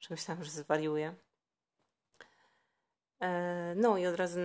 że 0.00 0.08
myślałam, 0.10 0.44
że 0.44 0.50
zwariuję. 0.50 1.14
E, 3.20 3.74
no 3.76 3.98
i 3.98 4.06
od 4.06 4.16
razu 4.16 4.40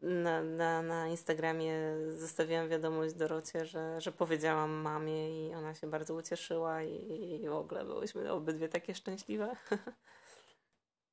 na, 0.00 0.42
na, 0.42 0.82
na 0.82 1.08
Instagramie 1.08 1.74
zostawiłam 2.10 2.68
wiadomość 2.68 3.14
Dorocie, 3.14 3.66
że, 3.66 4.00
że 4.00 4.12
powiedziałam 4.12 4.70
mamie 4.70 5.48
i 5.48 5.54
ona 5.54 5.74
się 5.74 5.90
bardzo 5.90 6.14
ucieszyła 6.14 6.82
i, 6.82 7.40
i 7.42 7.48
w 7.48 7.52
ogóle 7.52 7.84
byłyśmy 7.84 8.32
obydwie 8.32 8.68
takie 8.68 8.94
szczęśliwe. 8.94 9.56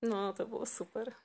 No, 0.02 0.34
to 0.34 0.48
było 0.48 0.66
super. 0.66 1.16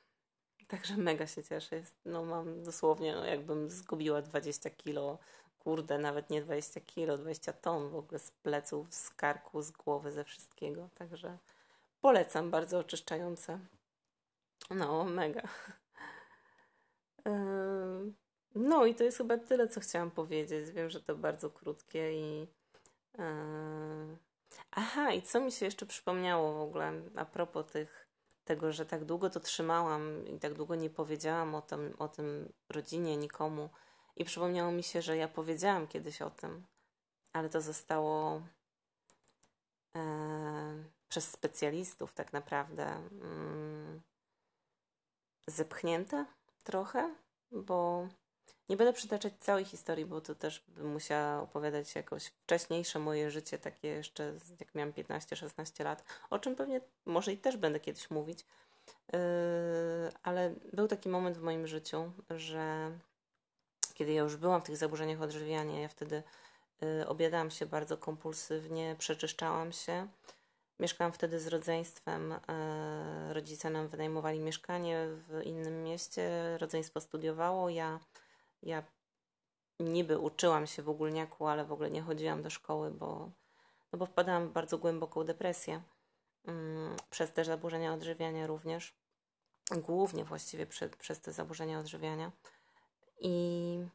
Także 0.72 0.96
mega 0.96 1.26
się 1.26 1.44
cieszę. 1.44 1.76
Jest, 1.76 1.96
no 2.04 2.24
mam 2.24 2.62
dosłownie, 2.64 3.14
no 3.14 3.24
jakbym 3.24 3.70
zgubiła 3.70 4.22
20 4.22 4.70
kilo, 4.70 5.18
kurde, 5.58 5.98
nawet 5.98 6.30
nie 6.30 6.42
20 6.42 6.80
kilo, 6.80 7.18
20 7.18 7.52
ton 7.52 7.90
w 7.90 7.96
ogóle 7.96 8.18
z 8.18 8.30
pleców, 8.30 8.94
z 8.94 9.10
karku, 9.10 9.62
z 9.62 9.70
głowy, 9.70 10.12
ze 10.12 10.24
wszystkiego. 10.24 10.88
Także 10.94 11.38
polecam, 12.00 12.50
bardzo 12.50 12.78
oczyszczające. 12.78 13.58
No, 14.70 15.04
mega. 15.04 15.42
No 18.54 18.86
i 18.86 18.94
to 18.94 19.04
jest 19.04 19.18
chyba 19.18 19.38
tyle, 19.38 19.68
co 19.68 19.80
chciałam 19.80 20.10
powiedzieć. 20.10 20.70
Wiem, 20.70 20.90
że 20.90 21.00
to 21.00 21.16
bardzo 21.16 21.50
krótkie 21.50 22.12
i. 22.12 22.46
Aha, 24.70 25.12
i 25.12 25.22
co 25.22 25.40
mi 25.40 25.52
się 25.52 25.64
jeszcze 25.64 25.86
przypomniało 25.86 26.54
w 26.58 26.60
ogóle 26.60 26.92
a 27.16 27.24
propos 27.24 27.72
tych, 27.72 28.01
tego, 28.44 28.72
że 28.72 28.86
tak 28.86 29.04
długo 29.04 29.30
to 29.30 29.40
trzymałam 29.40 30.26
i 30.26 30.38
tak 30.38 30.54
długo 30.54 30.74
nie 30.74 30.90
powiedziałam 30.90 31.54
o 31.54 31.62
tym, 31.62 31.94
o 31.98 32.08
tym 32.08 32.52
rodzinie 32.68 33.16
nikomu. 33.16 33.70
I 34.16 34.24
przypomniało 34.24 34.72
mi 34.72 34.82
się, 34.82 35.02
że 35.02 35.16
ja 35.16 35.28
powiedziałam 35.28 35.86
kiedyś 35.86 36.22
o 36.22 36.30
tym, 36.30 36.66
ale 37.32 37.48
to 37.48 37.60
zostało 37.60 38.42
e, 39.96 40.84
przez 41.08 41.30
specjalistów 41.30 42.14
tak 42.14 42.32
naprawdę 42.32 42.84
mm, 42.86 44.00
zepchnięte 45.46 46.26
trochę, 46.64 47.14
bo 47.50 48.08
nie 48.68 48.76
będę 48.76 48.92
przytaczać 48.92 49.32
całej 49.40 49.64
historii, 49.64 50.06
bo 50.06 50.20
to 50.20 50.34
też 50.34 50.64
bym 50.68 50.92
musiała 50.92 51.42
opowiadać 51.42 51.94
jakoś 51.94 52.26
wcześniejsze 52.26 52.98
moje 52.98 53.30
życie, 53.30 53.58
takie 53.58 53.88
jeszcze 53.88 54.34
jak 54.60 54.74
miałam 54.74 54.92
15-16 54.92 55.84
lat, 55.84 56.04
o 56.30 56.38
czym 56.38 56.56
pewnie 56.56 56.80
może 57.04 57.32
i 57.32 57.38
też 57.38 57.56
będę 57.56 57.80
kiedyś 57.80 58.10
mówić. 58.10 58.46
Yy, 59.12 59.18
ale 60.22 60.54
był 60.72 60.88
taki 60.88 61.08
moment 61.08 61.38
w 61.38 61.42
moim 61.42 61.66
życiu, 61.66 62.12
że 62.30 62.90
kiedy 63.94 64.12
ja 64.12 64.22
już 64.22 64.36
byłam 64.36 64.60
w 64.60 64.64
tych 64.64 64.76
zaburzeniach 64.76 65.22
odżywiania, 65.22 65.80
ja 65.80 65.88
wtedy 65.88 66.22
yy, 66.80 67.08
obiadałam 67.08 67.50
się 67.50 67.66
bardzo 67.66 67.96
kompulsywnie, 67.96 68.96
przeczyszczałam 68.98 69.72
się 69.72 70.08
Mieszkałam 70.82 71.12
wtedy 71.12 71.40
z 71.40 71.46
rodzeństwem. 71.46 72.32
E, 72.32 73.32
rodzice 73.32 73.70
nam 73.70 73.88
wynajmowali 73.88 74.40
mieszkanie 74.40 75.06
w 75.08 75.42
innym 75.44 75.82
mieście. 75.82 76.30
Rodzeństwo 76.58 77.00
studiowało. 77.00 77.70
Ja, 77.70 77.98
ja 78.62 78.82
niby 79.80 80.18
uczyłam 80.18 80.66
się 80.66 80.82
w 80.82 80.88
ogólniaku, 80.88 81.46
ale 81.46 81.64
w 81.64 81.72
ogóle 81.72 81.90
nie 81.90 82.02
chodziłam 82.02 82.42
do 82.42 82.50
szkoły, 82.50 82.90
bo, 82.90 83.30
no 83.92 83.98
bo 83.98 84.06
wpadałam 84.06 84.48
w 84.48 84.52
bardzo 84.52 84.78
głęboką 84.78 85.24
depresję. 85.24 85.82
Mm, 86.44 86.96
przez 87.10 87.32
te 87.32 87.44
zaburzenia 87.44 87.94
odżywiania 87.94 88.46
również. 88.46 88.94
Głównie 89.70 90.24
właściwie 90.24 90.66
przez 90.98 91.20
te 91.20 91.32
zaburzenia 91.32 91.78
odżywiania. 91.78 92.32
I, 93.20 93.86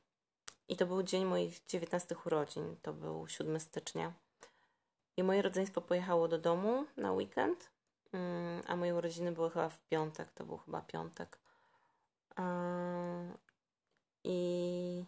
I 0.70 0.78
to 0.78 0.86
był 0.86 1.04
dzień 1.04 1.26
moich 1.26 1.66
19 1.66 2.16
urodzin. 2.26 2.76
To 2.82 2.94
był 2.94 3.28
7 3.28 3.60
stycznia. 3.60 4.14
I 5.18 5.24
moje 5.24 5.42
rodzeństwo 5.42 5.82
pojechało 5.82 6.28
do 6.28 6.38
domu 6.38 6.86
na 6.98 7.12
weekend, 7.12 7.72
mm, 8.14 8.64
a 8.68 8.76
moje 8.76 8.96
urodziny 8.96 9.32
były 9.32 9.50
chyba 9.50 9.70
w 9.70 9.82
piątek, 9.82 10.32
to 10.32 10.46
był 10.46 10.58
chyba 10.58 10.82
piątek. 10.82 11.38
I, 14.30 15.06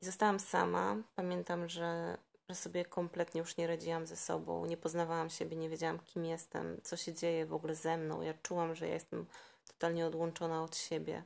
zostałam 0.00 0.40
sama. 0.40 0.96
Pamiętam, 1.16 1.68
że, 1.68 2.18
że 2.48 2.54
sobie 2.54 2.84
kompletnie 2.84 3.38
już 3.38 3.56
nie 3.56 3.66
radziłam 3.66 4.06
ze 4.06 4.16
sobą, 4.16 4.66
nie 4.66 4.76
poznawałam 4.76 5.30
siebie, 5.30 5.56
nie 5.56 5.68
wiedziałam, 5.68 5.98
kim 5.98 6.24
jestem, 6.24 6.80
co 6.82 6.96
się 6.96 7.14
dzieje 7.14 7.46
w 7.46 7.54
ogóle 7.54 7.74
ze 7.74 7.96
mną. 7.96 8.22
Ja 8.22 8.34
czułam, 8.42 8.74
że 8.74 8.88
ja 8.88 8.94
jestem 8.94 9.26
totalnie 9.66 10.06
odłączona 10.06 10.62
od 10.62 10.76
siebie. 10.76 11.22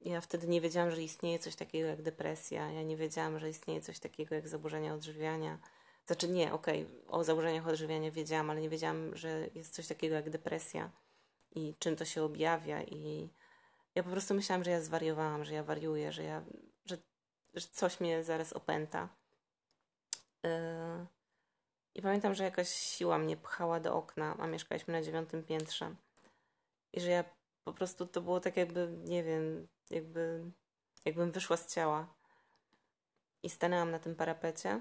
Ja 0.00 0.20
wtedy 0.20 0.46
nie 0.46 0.60
wiedziałam, 0.60 0.90
że 0.90 1.02
istnieje 1.02 1.38
coś 1.38 1.56
takiego 1.56 1.88
jak 1.88 2.02
depresja. 2.02 2.72
Ja 2.72 2.82
nie 2.82 2.96
wiedziałam, 2.96 3.38
że 3.38 3.50
istnieje 3.50 3.80
coś 3.80 3.98
takiego 3.98 4.34
jak 4.34 4.48
zaburzenia 4.48 4.94
odżywiania. 4.94 5.58
Znaczy 6.06 6.28
nie, 6.28 6.52
okej, 6.52 6.84
okay, 6.84 7.06
o 7.08 7.24
zaburzeniach 7.24 7.68
odżywiania 7.68 8.10
wiedziałam, 8.10 8.50
ale 8.50 8.60
nie 8.60 8.70
wiedziałam, 8.70 9.16
że 9.16 9.48
jest 9.54 9.74
coś 9.74 9.86
takiego 9.86 10.14
jak 10.14 10.30
depresja 10.30 10.90
i 11.54 11.74
czym 11.78 11.96
to 11.96 12.04
się 12.04 12.22
objawia 12.22 12.82
i 12.82 13.28
ja 13.94 14.02
po 14.02 14.10
prostu 14.10 14.34
myślałam, 14.34 14.64
że 14.64 14.70
ja 14.70 14.80
zwariowałam, 14.80 15.44
że 15.44 15.54
ja 15.54 15.62
wariuję, 15.62 16.12
że 16.12 16.22
ja, 16.22 16.42
że, 16.84 16.96
że 17.54 17.68
coś 17.68 18.00
mnie 18.00 18.24
zaraz 18.24 18.52
opęta. 18.52 19.08
Yy. 20.42 21.06
I 21.94 22.02
pamiętam, 22.02 22.34
że 22.34 22.44
jakaś 22.44 22.68
siła 22.68 23.18
mnie 23.18 23.36
pchała 23.36 23.80
do 23.80 23.94
okna, 23.94 24.36
a 24.38 24.46
mieszkaliśmy 24.46 24.92
na 24.92 25.02
dziewiątym 25.02 25.44
piętrze. 25.44 25.94
I 26.92 27.00
że 27.00 27.10
ja 27.10 27.24
po 27.64 27.72
prostu 27.72 28.06
to 28.06 28.20
było 28.20 28.40
tak 28.40 28.56
jakby, 28.56 28.88
nie 29.04 29.24
wiem, 29.24 29.68
jakby, 29.90 30.50
jakbym 31.04 31.32
wyszła 31.32 31.56
z 31.56 31.74
ciała. 31.74 32.14
I 33.42 33.50
stanęłam 33.50 33.90
na 33.90 33.98
tym 33.98 34.14
parapecie, 34.16 34.80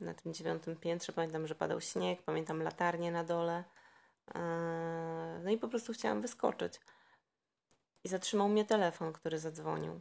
na 0.00 0.14
tym 0.14 0.34
dziewiątym 0.34 0.76
piętrze. 0.76 1.12
Pamiętam, 1.12 1.46
że 1.46 1.54
padał 1.54 1.80
śnieg, 1.80 2.22
pamiętam 2.22 2.62
latarnię 2.62 3.12
na 3.12 3.24
dole. 3.24 3.64
Yy. 4.34 4.40
No 5.44 5.50
i 5.50 5.58
po 5.58 5.68
prostu 5.68 5.92
chciałam 5.92 6.20
wyskoczyć. 6.20 6.80
I 8.04 8.08
zatrzymał 8.08 8.48
mnie 8.48 8.64
telefon, 8.64 9.12
który 9.12 9.38
zadzwonił. 9.38 10.00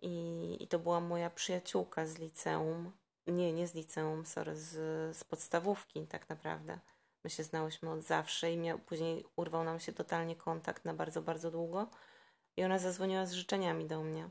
I, 0.00 0.56
I 0.60 0.68
to 0.68 0.78
była 0.78 1.00
moja 1.00 1.30
przyjaciółka 1.30 2.06
z 2.06 2.18
liceum. 2.18 2.92
Nie, 3.26 3.52
nie 3.52 3.68
z 3.68 3.74
liceum, 3.74 4.26
sorry, 4.26 4.56
z, 4.56 4.70
z 5.16 5.24
podstawówki 5.24 6.06
tak 6.06 6.28
naprawdę. 6.28 6.78
My 7.24 7.30
się 7.30 7.44
znałyśmy 7.44 7.90
od 7.90 8.02
zawsze 8.02 8.52
i 8.52 8.56
miał, 8.56 8.78
później 8.78 9.24
urwał 9.36 9.64
nam 9.64 9.80
się 9.80 9.92
totalnie 9.92 10.36
kontakt 10.36 10.84
na 10.84 10.94
bardzo, 10.94 11.22
bardzo 11.22 11.50
długo. 11.50 11.88
I 12.56 12.64
ona 12.64 12.78
zadzwoniła 12.78 13.26
z 13.26 13.32
życzeniami 13.32 13.86
do 13.86 14.02
mnie. 14.02 14.30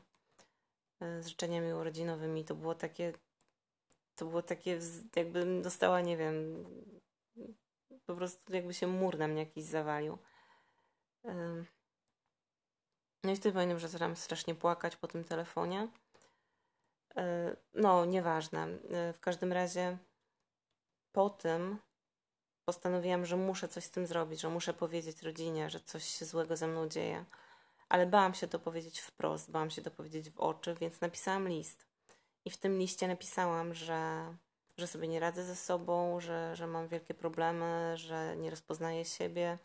E, 1.00 1.22
z 1.22 1.26
życzeniami 1.26 1.72
urodzinowymi. 1.72 2.44
To 2.44 2.54
było 2.54 2.74
takie, 2.74 3.12
to 4.16 4.24
było 4.26 4.42
takie, 4.42 4.80
jakbym 5.16 5.62
dostała, 5.62 6.00
nie 6.00 6.16
wiem, 6.16 6.64
po 8.06 8.14
prostu 8.14 8.54
jakby 8.54 8.74
się 8.74 8.86
mur 8.86 9.18
na 9.18 9.28
mnie 9.28 9.40
jakiś 9.40 9.64
zawalił. 9.64 10.18
No 13.24 13.32
i 13.32 13.52
pamiętam, 13.52 13.78
że 13.78 13.88
zaczęłam 13.88 14.16
strasznie 14.16 14.54
płakać 14.54 14.96
po 14.96 15.08
tym 15.08 15.24
telefonie. 15.24 15.88
E, 17.16 17.56
no, 17.74 18.04
nieważne. 18.04 18.66
E, 18.90 19.12
w 19.12 19.20
każdym 19.20 19.52
razie 19.52 19.98
po 21.12 21.30
tym 21.30 21.78
postanowiłam, 22.64 23.26
że 23.26 23.36
muszę 23.36 23.68
coś 23.68 23.84
z 23.84 23.90
tym 23.90 24.06
zrobić, 24.06 24.40
że 24.40 24.48
muszę 24.48 24.74
powiedzieć 24.74 25.22
rodzinie, 25.22 25.70
że 25.70 25.80
coś 25.80 26.04
się 26.04 26.24
złego 26.24 26.56
ze 26.56 26.66
mną 26.66 26.88
dzieje. 26.88 27.24
Ale 27.88 28.06
bałam 28.06 28.34
się 28.34 28.48
to 28.48 28.58
powiedzieć 28.58 29.00
wprost, 29.00 29.50
bałam 29.50 29.70
się 29.70 29.82
to 29.82 29.90
powiedzieć 29.90 30.30
w 30.30 30.40
oczy, 30.40 30.74
więc 30.74 31.00
napisałam 31.00 31.48
list. 31.48 31.86
I 32.44 32.50
w 32.50 32.56
tym 32.56 32.78
liście 32.78 33.08
napisałam, 33.08 33.74
że, 33.74 34.34
że 34.78 34.86
sobie 34.86 35.08
nie 35.08 35.20
radzę 35.20 35.44
ze 35.44 35.56
sobą, 35.56 36.20
że, 36.20 36.56
że 36.56 36.66
mam 36.66 36.88
wielkie 36.88 37.14
problemy, 37.14 37.92
że 37.96 38.36
nie 38.36 38.50
rozpoznaję 38.50 39.04
siebie, 39.04 39.58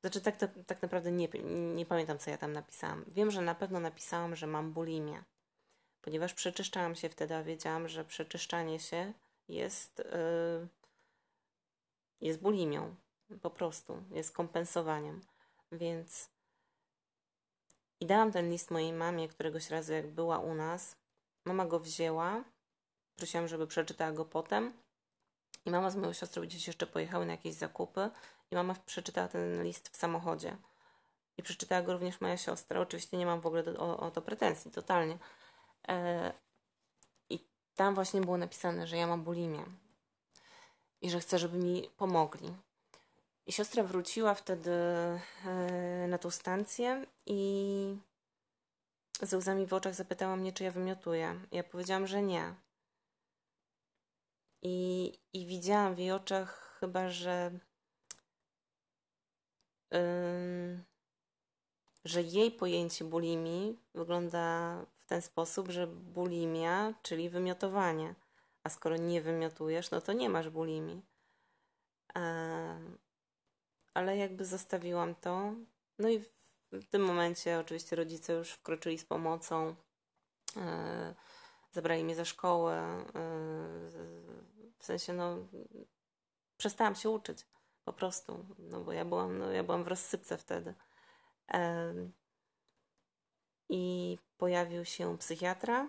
znaczy, 0.00 0.20
tak, 0.20 0.36
tak, 0.36 0.50
tak 0.66 0.82
naprawdę 0.82 1.12
nie, 1.12 1.28
nie 1.74 1.86
pamiętam, 1.86 2.18
co 2.18 2.30
ja 2.30 2.38
tam 2.38 2.52
napisałam. 2.52 3.04
Wiem, 3.08 3.30
że 3.30 3.42
na 3.42 3.54
pewno 3.54 3.80
napisałam, 3.80 4.36
że 4.36 4.46
mam 4.46 4.72
bulimię, 4.72 5.24
ponieważ 6.00 6.34
przeczyszczałam 6.34 6.94
się 6.94 7.08
wtedy, 7.08 7.34
a 7.34 7.42
wiedziałam, 7.42 7.88
że 7.88 8.04
przeczyszczanie 8.04 8.80
się 8.80 9.12
jest, 9.48 9.98
yy, 9.98 10.68
jest 12.20 12.40
bulimią. 12.40 12.94
Po 13.42 13.50
prostu, 13.50 14.02
jest 14.10 14.32
kompensowaniem. 14.32 15.20
Więc 15.72 16.30
i 18.00 18.06
dałam 18.06 18.32
ten 18.32 18.50
list 18.50 18.70
mojej 18.70 18.92
mamie, 18.92 19.28
któregoś 19.28 19.70
razu, 19.70 19.92
jak 19.92 20.06
była 20.06 20.38
u 20.38 20.54
nas. 20.54 20.96
Mama 21.44 21.66
go 21.66 21.80
wzięła, 21.80 22.44
prosiłam, 23.16 23.48
żeby 23.48 23.66
przeczytała 23.66 24.12
go 24.12 24.24
potem. 24.24 24.72
I 25.64 25.70
mama 25.70 25.90
z 25.90 25.96
moją 25.96 26.12
siostrą 26.12 26.42
gdzieś 26.42 26.66
jeszcze 26.66 26.86
pojechały 26.86 27.26
na 27.26 27.32
jakieś 27.32 27.54
zakupy 27.54 28.10
i 28.50 28.54
mama 28.54 28.74
przeczytała 28.86 29.28
ten 29.28 29.62
list 29.62 29.88
w 29.88 29.96
samochodzie. 29.96 30.56
I 31.36 31.42
przeczytała 31.42 31.82
go 31.82 31.92
również 31.92 32.20
moja 32.20 32.36
siostra. 32.36 32.80
Oczywiście 32.80 33.16
nie 33.16 33.26
mam 33.26 33.40
w 33.40 33.46
ogóle 33.46 33.62
do, 33.62 33.78
o, 33.78 34.00
o, 34.00 34.10
to 34.10 34.22
pretensji, 34.22 34.70
totalnie. 34.70 35.18
E, 35.88 36.32
I 37.30 37.46
tam 37.74 37.94
właśnie 37.94 38.20
było 38.20 38.38
napisane, 38.38 38.86
że 38.86 38.96
ja 38.96 39.06
mam 39.06 39.22
bulimię 39.22 39.64
i 41.00 41.10
że 41.10 41.20
chcę, 41.20 41.38
żeby 41.38 41.58
mi 41.58 41.90
pomogli. 41.96 42.54
I 43.46 43.52
siostra 43.52 43.82
wróciła 43.82 44.34
wtedy 44.34 44.70
e, 44.70 46.06
na 46.08 46.18
tą 46.18 46.30
stację 46.30 47.06
i 47.26 47.96
ze 49.22 49.36
łzami 49.36 49.66
w 49.66 49.72
oczach 49.72 49.94
zapytała 49.94 50.36
mnie, 50.36 50.52
czy 50.52 50.64
ja 50.64 50.70
wymiotuję. 50.70 51.40
Ja 51.52 51.64
powiedziałam, 51.64 52.06
że 52.06 52.22
nie. 52.22 52.54
I, 54.62 55.12
i 55.32 55.46
widziałam 55.46 55.94
w 55.94 55.98
jej 55.98 56.12
oczach 56.12 56.76
chyba, 56.80 57.10
że 57.10 57.50
że 62.04 62.22
jej 62.22 62.50
pojęcie 62.50 63.04
bulimii 63.04 63.78
wygląda 63.94 64.76
w 64.96 65.04
ten 65.04 65.22
sposób, 65.22 65.68
że 65.68 65.86
bulimia, 65.86 66.94
czyli 67.02 67.30
wymiotowanie. 67.30 68.14
A 68.62 68.68
skoro 68.68 68.96
nie 68.96 69.20
wymiotujesz, 69.20 69.90
no 69.90 70.00
to 70.00 70.12
nie 70.12 70.28
masz 70.28 70.48
bulimii. 70.48 71.02
Ale 73.94 74.16
jakby 74.16 74.44
zostawiłam 74.44 75.14
to. 75.14 75.52
No 75.98 76.08
i 76.08 76.18
w 76.72 76.84
tym 76.90 77.02
momencie 77.02 77.58
oczywiście 77.58 77.96
rodzice 77.96 78.32
już 78.32 78.50
wkroczyli 78.50 78.98
z 78.98 79.04
pomocą. 79.04 79.74
E, 80.56 81.14
zabrali 81.72 82.04
mnie 82.04 82.14
ze 82.14 82.24
szkoły. 82.24 82.72
E, 82.72 83.04
w 84.78 84.84
sensie, 84.84 85.12
no, 85.12 85.36
przestałam 86.56 86.94
się 86.94 87.10
uczyć 87.10 87.46
po 87.88 87.92
prostu, 87.92 88.44
no 88.58 88.80
bo 88.80 88.92
ja 88.92 89.04
byłam, 89.04 89.38
no, 89.38 89.52
ja 89.52 89.64
byłam 89.64 89.84
w 89.84 89.88
rozsypce 89.88 90.38
wtedy. 90.38 90.74
I 93.68 94.18
pojawił 94.38 94.84
się 94.84 95.18
psychiatra 95.18 95.88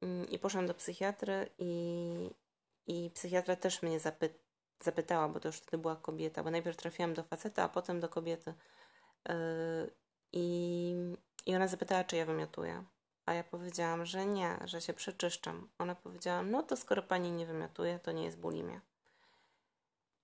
mm, 0.00 0.30
i 0.30 0.38
poszłam 0.38 0.66
do 0.66 0.74
psychiatry 0.74 1.50
i, 1.58 2.30
i 2.86 3.10
psychiatra 3.10 3.56
też 3.56 3.82
mnie 3.82 4.00
zapy, 4.00 4.34
zapytała, 4.80 5.28
bo 5.28 5.40
to 5.40 5.48
już 5.48 5.56
wtedy 5.56 5.78
była 5.78 5.96
kobieta, 5.96 6.42
bo 6.42 6.50
najpierw 6.50 6.76
trafiłam 6.76 7.14
do 7.14 7.22
faceta, 7.22 7.62
a 7.62 7.68
potem 7.68 8.00
do 8.00 8.08
kobiety. 8.08 8.54
E, 9.28 9.34
I, 10.32 10.94
I 11.46 11.56
ona 11.56 11.68
zapytała, 11.68 12.04
czy 12.04 12.16
ja 12.16 12.26
wymiotuję. 12.26 12.84
A 13.26 13.34
ja 13.34 13.44
powiedziałam, 13.44 14.06
że 14.06 14.26
nie, 14.26 14.58
że 14.64 14.80
się 14.80 14.94
przeczyszczam. 14.94 15.68
Ona 15.78 15.94
powiedziała, 15.94 16.42
no 16.42 16.62
to 16.62 16.76
skoro 16.76 17.02
pani 17.02 17.32
nie 17.32 17.46
wymiotuje, 17.46 17.98
to 17.98 18.12
nie 18.12 18.24
jest 18.24 18.38
bulimia. 18.38 18.80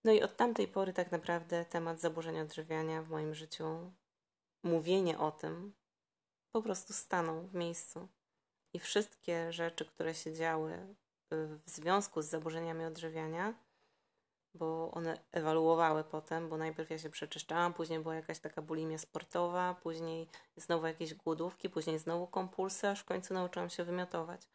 No 0.04 0.12
i 0.12 0.22
od 0.22 0.36
tamtej 0.36 0.68
pory 0.68 0.92
tak 0.92 1.12
naprawdę 1.12 1.64
temat 1.64 2.00
zaburzenia 2.00 2.42
odżywiania 2.42 3.02
w 3.02 3.10
moim 3.10 3.34
życiu, 3.34 3.92
mówienie 4.62 5.18
o 5.18 5.30
tym 5.30 5.72
po 6.52 6.62
prostu 6.62 6.92
stanął 6.92 7.42
w 7.42 7.54
miejscu. 7.54 8.08
I 8.72 8.78
wszystkie 8.78 9.52
rzeczy, 9.52 9.84
które 9.84 10.14
się 10.14 10.34
działy 10.34 10.72
y, 10.72 10.96
w 11.30 11.62
związku 11.66 12.22
z 12.22 12.26
zaburzeniami 12.26 12.84
odżywiania, 12.84 13.54
bo 14.54 14.90
one 14.90 15.18
ewaluowały 15.32 16.04
potem, 16.04 16.48
bo 16.48 16.56
najpierw 16.56 16.90
ja 16.90 16.98
się 16.98 17.10
przeczyszczałam, 17.10 17.74
później 17.74 18.00
była 18.00 18.14
jakaś 18.14 18.38
taka 18.38 18.62
bulimia 18.62 18.98
sportowa, 18.98 19.74
później 19.82 20.28
znowu 20.56 20.86
jakieś 20.86 21.14
głodówki, 21.14 21.70
później 21.70 21.98
znowu 21.98 22.26
kompulsy, 22.26 22.88
aż 22.88 23.00
w 23.00 23.04
końcu 23.04 23.34
nauczyłam 23.34 23.70
się 23.70 23.84
wymiotować. 23.84 24.48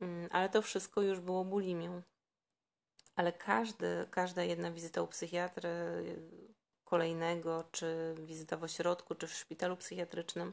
Mm, 0.00 0.28
ale 0.32 0.48
to 0.48 0.62
wszystko 0.62 1.02
już 1.02 1.20
było 1.20 1.44
bulimią 1.44 2.02
ale 3.16 3.32
każdy, 3.32 4.06
każda 4.10 4.42
jedna 4.42 4.70
wizyta 4.70 5.02
u 5.02 5.06
psychiatry 5.06 5.68
kolejnego, 6.84 7.64
czy 7.72 8.14
wizyta 8.18 8.56
w 8.56 8.64
ośrodku, 8.64 9.14
czy 9.14 9.26
w 9.26 9.34
szpitalu 9.34 9.76
psychiatrycznym, 9.76 10.52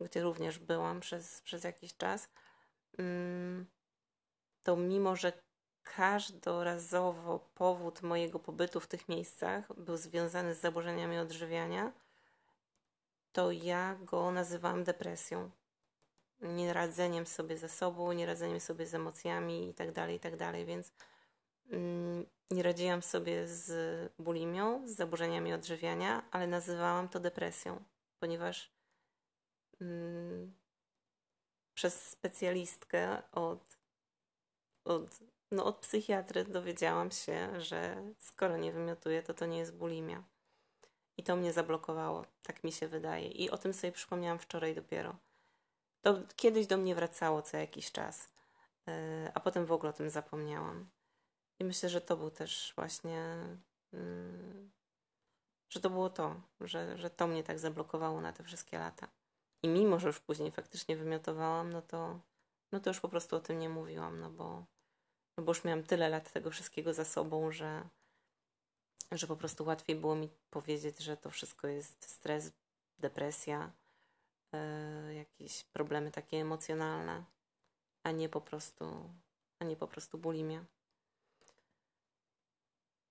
gdzie 0.00 0.22
również 0.22 0.58
byłam 0.58 1.00
przez, 1.00 1.40
przez 1.40 1.64
jakiś 1.64 1.96
czas, 1.96 2.28
mm, 2.98 3.66
to 4.62 4.76
mimo, 4.76 5.16
że 5.16 5.32
każdorazowo 5.82 7.38
powód 7.54 8.02
mojego 8.02 8.38
pobytu 8.38 8.80
w 8.80 8.86
tych 8.86 9.08
miejscach 9.08 9.72
był 9.76 9.96
związany 9.96 10.54
z 10.54 10.60
zaburzeniami 10.60 11.18
odżywiania, 11.18 11.92
to 13.32 13.52
ja 13.52 13.96
go 14.02 14.32
nazywałam 14.32 14.84
depresją. 14.84 15.50
nieradzeniem 16.40 17.26
sobie 17.26 17.58
ze 17.58 17.68
sobą, 17.68 18.12
nieradzeniem 18.12 18.60
sobie 18.60 18.86
z 18.86 18.94
emocjami 18.94 19.68
i 19.68 19.74
tak 19.74 19.92
dalej, 19.92 20.16
i 20.16 20.20
tak 20.20 20.36
więc 20.64 20.92
nie 22.50 22.62
radziłam 22.62 23.02
sobie 23.02 23.48
z 23.48 23.72
bulimią, 24.18 24.88
z 24.88 24.90
zaburzeniami 24.90 25.52
odżywiania, 25.52 26.22
ale 26.30 26.46
nazywałam 26.46 27.08
to 27.08 27.20
depresją, 27.20 27.84
ponieważ 28.20 28.72
mm, 29.80 30.54
przez 31.74 32.10
specjalistkę 32.10 33.22
od, 33.32 33.76
od, 34.84 35.18
no 35.50 35.64
od 35.64 35.76
psychiatry 35.76 36.44
dowiedziałam 36.44 37.10
się, 37.10 37.60
że 37.60 38.02
skoro 38.18 38.56
nie 38.56 38.72
wymiotuję, 38.72 39.22
to 39.22 39.34
to 39.34 39.46
nie 39.46 39.58
jest 39.58 39.76
bulimia. 39.76 40.24
I 41.16 41.22
to 41.22 41.36
mnie 41.36 41.52
zablokowało, 41.52 42.24
tak 42.42 42.64
mi 42.64 42.72
się 42.72 42.88
wydaje. 42.88 43.28
I 43.28 43.50
o 43.50 43.58
tym 43.58 43.74
sobie 43.74 43.92
przypomniałam 43.92 44.38
wczoraj 44.38 44.74
dopiero. 44.74 45.16
To 46.02 46.20
kiedyś 46.36 46.66
do 46.66 46.76
mnie 46.76 46.94
wracało 46.94 47.42
co 47.42 47.56
jakiś 47.56 47.92
czas, 47.92 48.28
e, 48.88 49.30
a 49.34 49.40
potem 49.40 49.66
w 49.66 49.72
ogóle 49.72 49.90
o 49.90 49.92
tym 49.92 50.10
zapomniałam. 50.10 50.90
I 51.62 51.64
myślę, 51.64 51.88
że 51.88 52.00
to 52.00 52.16
był 52.16 52.30
też 52.30 52.72
właśnie, 52.76 53.18
mm, 53.92 54.70
że 55.68 55.80
to 55.80 55.90
było 55.90 56.10
to, 56.10 56.40
że, 56.60 56.98
że 56.98 57.10
to 57.10 57.26
mnie 57.26 57.44
tak 57.44 57.58
zablokowało 57.58 58.20
na 58.20 58.32
te 58.32 58.44
wszystkie 58.44 58.78
lata. 58.78 59.08
I 59.62 59.68
mimo, 59.68 59.98
że 59.98 60.06
już 60.06 60.20
później 60.20 60.50
faktycznie 60.50 60.96
wymiotowałam, 60.96 61.72
no 61.72 61.82
to, 61.82 62.20
no 62.72 62.80
to 62.80 62.90
już 62.90 63.00
po 63.00 63.08
prostu 63.08 63.36
o 63.36 63.40
tym 63.40 63.58
nie 63.58 63.68
mówiłam, 63.68 64.20
no 64.20 64.30
bo, 64.30 64.64
no 65.36 65.44
bo 65.44 65.50
już 65.50 65.64
miałam 65.64 65.82
tyle 65.82 66.08
lat 66.08 66.32
tego 66.32 66.50
wszystkiego 66.50 66.94
za 66.94 67.04
sobą, 67.04 67.52
że, 67.52 67.88
że 69.12 69.26
po 69.26 69.36
prostu 69.36 69.64
łatwiej 69.64 69.96
było 69.96 70.14
mi 70.14 70.28
powiedzieć, 70.50 70.98
że 70.98 71.16
to 71.16 71.30
wszystko 71.30 71.66
jest 71.66 72.10
stres, 72.10 72.52
depresja, 72.98 73.72
yy, 74.52 75.14
jakieś 75.14 75.64
problemy 75.64 76.10
takie 76.10 76.36
emocjonalne, 76.36 77.24
a 78.02 78.10
nie 78.10 78.28
po 78.28 78.40
prostu, 78.40 79.14
a 79.58 79.64
nie 79.64 79.76
po 79.76 79.88
prostu 79.88 80.18
bulimia. 80.18 80.64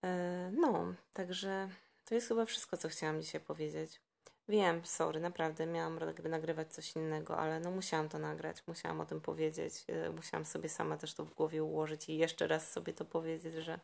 Yy, 0.03 0.09
no, 0.51 0.93
także 1.13 1.69
to 2.05 2.15
jest 2.15 2.27
chyba 2.27 2.45
wszystko, 2.45 2.77
co 2.77 2.89
chciałam 2.89 3.21
dzisiaj 3.21 3.41
powiedzieć. 3.41 4.01
Wiem, 4.49 4.85
sorry, 4.85 5.19
naprawdę 5.19 5.65
miałam 5.65 5.99
nagrywać 6.29 6.73
coś 6.73 6.95
innego, 6.95 7.37
ale 7.37 7.59
no 7.59 7.71
musiałam 7.71 8.09
to 8.09 8.19
nagrać, 8.19 8.67
musiałam 8.67 9.01
o 9.01 9.05
tym 9.05 9.21
powiedzieć, 9.21 9.85
yy, 9.87 10.09
musiałam 10.09 10.45
sobie 10.45 10.69
sama 10.69 10.97
też 10.97 11.13
to 11.13 11.25
w 11.25 11.33
głowie 11.33 11.63
ułożyć 11.63 12.09
i 12.09 12.17
jeszcze 12.17 12.47
raz 12.47 12.71
sobie 12.71 12.93
to 12.93 13.05
powiedzieć, 13.05 13.53
że 13.55 13.79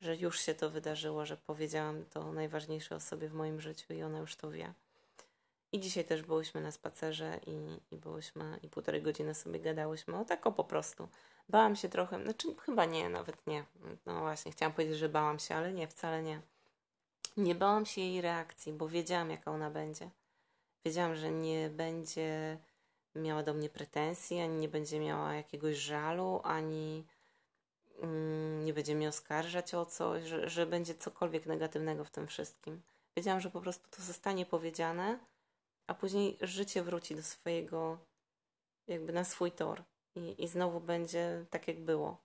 że 0.00 0.16
już 0.16 0.40
się 0.40 0.54
to 0.54 0.70
wydarzyło, 0.70 1.26
że 1.26 1.36
powiedziałam 1.36 2.04
to 2.04 2.32
najważniejszej 2.32 2.96
osobie 2.96 3.28
w 3.28 3.34
moim 3.34 3.60
życiu 3.60 3.92
i 3.94 4.02
ona 4.02 4.18
już 4.18 4.36
to 4.36 4.50
wie. 4.50 4.72
I 5.72 5.80
dzisiaj 5.80 6.04
też 6.04 6.22
byłyśmy 6.22 6.60
na 6.60 6.72
spacerze 6.72 7.40
i, 7.46 7.80
i 7.94 7.96
byłyśmy 7.96 8.58
i 8.62 8.68
półtorej 8.68 9.02
godziny 9.02 9.34
sobie 9.34 9.60
gadałyśmy 9.60 10.18
o 10.18 10.24
tako 10.24 10.52
po 10.52 10.64
prostu. 10.64 11.08
Bałam 11.48 11.76
się 11.76 11.88
trochę, 11.88 12.22
znaczy 12.22 12.48
chyba 12.56 12.84
nie, 12.84 13.08
nawet 13.08 13.46
nie. 13.46 13.64
No 14.06 14.20
właśnie, 14.20 14.52
chciałam 14.52 14.72
powiedzieć, 14.72 14.98
że 14.98 15.08
bałam 15.08 15.38
się, 15.38 15.54
ale 15.54 15.72
nie, 15.72 15.88
wcale 15.88 16.22
nie. 16.22 16.40
Nie 17.36 17.54
bałam 17.54 17.86
się 17.86 18.00
jej 18.00 18.20
reakcji, 18.20 18.72
bo 18.72 18.88
wiedziałam, 18.88 19.30
jaka 19.30 19.50
ona 19.50 19.70
będzie. 19.70 20.10
Wiedziałam, 20.84 21.16
że 21.16 21.30
nie 21.30 21.70
będzie 21.70 22.58
miała 23.14 23.42
do 23.42 23.54
mnie 23.54 23.68
pretensji, 23.68 24.40
ani 24.40 24.58
nie 24.58 24.68
będzie 24.68 25.00
miała 25.00 25.34
jakiegoś 25.34 25.76
żalu, 25.76 26.40
ani 26.44 27.04
Mm, 28.02 28.64
nie 28.64 28.74
będzie 28.74 28.94
mnie 28.94 29.08
oskarżać 29.08 29.74
o 29.74 29.86
coś, 29.86 30.24
że, 30.24 30.48
że 30.48 30.66
będzie 30.66 30.94
cokolwiek 30.94 31.46
negatywnego 31.46 32.04
w 32.04 32.10
tym 32.10 32.26
wszystkim. 32.26 32.82
Wiedziałam, 33.16 33.40
że 33.40 33.50
po 33.50 33.60
prostu 33.60 33.96
to 33.96 34.02
zostanie 34.02 34.46
powiedziane, 34.46 35.18
a 35.86 35.94
później 35.94 36.38
życie 36.40 36.82
wróci 36.82 37.16
do 37.16 37.22
swojego, 37.22 37.98
jakby 38.88 39.12
na 39.12 39.24
swój 39.24 39.52
tor 39.52 39.82
i, 40.16 40.44
i 40.44 40.48
znowu 40.48 40.80
będzie 40.80 41.44
tak, 41.50 41.68
jak 41.68 41.80
było. 41.80 42.22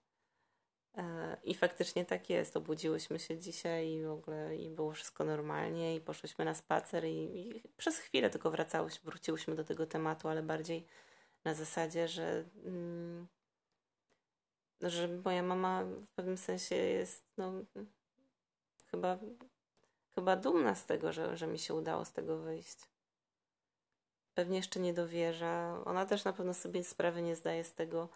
E, 0.98 1.38
I 1.44 1.56
faktycznie 1.56 2.06
tak 2.06 2.30
jest. 2.30 2.58
Obudziłyśmy 2.58 3.20
się 3.20 3.38
dzisiaj 3.38 3.90
i 3.90 4.04
w 4.04 4.12
ogóle 4.12 4.58
i 4.58 4.70
było 4.70 4.92
wszystko 4.92 5.24
normalnie 5.26 5.96
i 5.96 6.02
poszłyśmy 6.02 6.46
na 6.46 6.54
spacer 6.54 7.06
i, 7.06 7.40
i 7.40 7.64
przez 7.78 7.98
chwilę 7.98 8.30
tylko 8.30 8.52
wracałyśmy, 8.52 9.12
wróciłyśmy 9.12 9.56
do 9.56 9.64
tego 9.64 9.86
tematu, 9.86 10.28
ale 10.28 10.44
bardziej 10.44 10.86
na 11.46 11.54
zasadzie, 11.54 12.08
że 12.08 12.44
mm, 12.66 13.28
że 14.82 15.08
moja 15.08 15.44
mama 15.44 15.84
w 15.84 16.12
pewnym 16.12 16.38
sensie 16.38 16.76
jest 16.76 17.26
no, 17.38 17.54
chyba, 18.92 19.20
chyba 20.16 20.36
dumna 20.36 20.76
z 20.76 20.86
tego, 20.86 21.12
że, 21.12 21.38
że 21.38 21.48
mi 21.48 21.60
się 21.60 21.74
udało 21.74 22.06
z 22.06 22.12
tego 22.12 22.38
wyjść. 22.38 22.78
Pewnie 24.34 24.58
jeszcze 24.58 24.80
nie 24.80 24.94
dowierza. 24.94 25.82
Ona 25.86 26.06
też 26.06 26.24
na 26.24 26.34
pewno 26.34 26.54
sobie 26.54 26.84
sprawy 26.84 27.22
nie 27.22 27.36
zdaje 27.36 27.64
z 27.64 27.74
tego, 27.74 28.10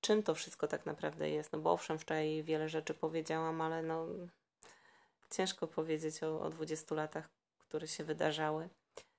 czym 0.00 0.22
to 0.22 0.34
wszystko 0.34 0.68
tak 0.68 0.86
naprawdę 0.86 1.30
jest. 1.30 1.52
No 1.52 1.58
bo 1.58 1.72
owszem, 1.72 1.98
wczoraj 1.98 2.42
wiele 2.42 2.68
rzeczy 2.68 2.94
powiedziałam, 2.94 3.60
ale 3.60 3.82
no 3.82 4.06
ciężko 5.30 5.66
powiedzieć 5.66 6.22
o, 6.22 6.40
o 6.40 6.50
20 6.50 6.94
latach, 6.94 7.28
które 7.58 7.88
się 7.88 8.04
wydarzały. 8.04 8.68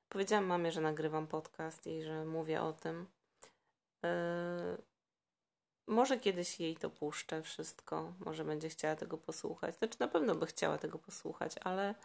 Powiedziałam 0.09 0.45
mamie, 0.45 0.71
że 0.71 0.81
nagrywam 0.81 1.27
podcast 1.27 1.87
i 1.87 2.03
że 2.03 2.25
mówię 2.25 2.61
o 2.61 2.73
tym. 2.73 3.07
Yy, 4.03 4.09
może 5.87 6.17
kiedyś 6.19 6.59
jej 6.59 6.77
to 6.77 6.89
puszczę 6.89 7.41
wszystko, 7.41 8.13
może 8.19 8.45
będzie 8.45 8.69
chciała 8.69 8.95
tego 8.95 9.17
posłuchać. 9.17 9.77
Znaczy 9.77 9.95
na 9.99 10.07
pewno 10.07 10.35
by 10.35 10.45
chciała 10.45 10.77
tego 10.77 10.99
posłuchać, 10.99 11.55
ale, 11.63 11.95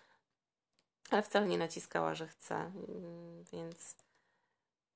ale 1.10 1.22
wcale 1.22 1.48
nie 1.48 1.58
naciskała, 1.58 2.14
że 2.14 2.28
chce. 2.28 2.54
Mm, 2.54 3.44
więc 3.52 3.94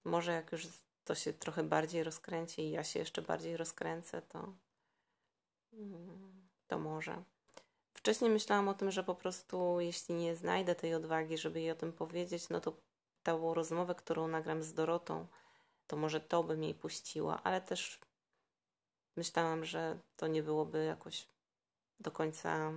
może 0.04 0.32
jak 0.32 0.52
już 0.52 0.66
to 1.04 1.14
się 1.14 1.32
trochę 1.32 1.62
bardziej 1.62 2.04
rozkręci 2.04 2.62
i 2.62 2.70
ja 2.70 2.84
się 2.84 2.98
jeszcze 2.98 3.22
bardziej 3.22 3.56
rozkręcę, 3.56 4.22
to, 4.22 4.52
mm, 5.72 6.48
to 6.66 6.78
może. 6.78 7.22
Wcześniej 7.94 8.30
myślałam 8.30 8.68
o 8.68 8.74
tym, 8.74 8.90
że 8.90 9.04
po 9.04 9.14
prostu 9.14 9.80
jeśli 9.80 10.14
nie 10.14 10.36
znajdę 10.36 10.74
tej 10.74 10.94
odwagi, 10.94 11.38
żeby 11.38 11.60
jej 11.60 11.70
o 11.70 11.74
tym 11.74 11.92
powiedzieć, 11.92 12.48
no 12.48 12.60
to 12.60 12.72
tą 13.22 13.54
rozmowę, 13.54 13.94
którą 13.94 14.28
nagram 14.28 14.62
z 14.62 14.72
Dorotą, 14.72 15.26
to 15.86 15.96
może 15.96 16.20
to 16.20 16.44
by 16.44 16.56
mnie 16.56 16.74
puściła, 16.74 17.42
ale 17.42 17.60
też 17.60 18.00
myślałam, 19.16 19.64
że 19.64 19.98
to 20.16 20.26
nie 20.26 20.42
byłoby 20.42 20.84
jakoś 20.84 21.26
do 22.00 22.10
końca 22.10 22.72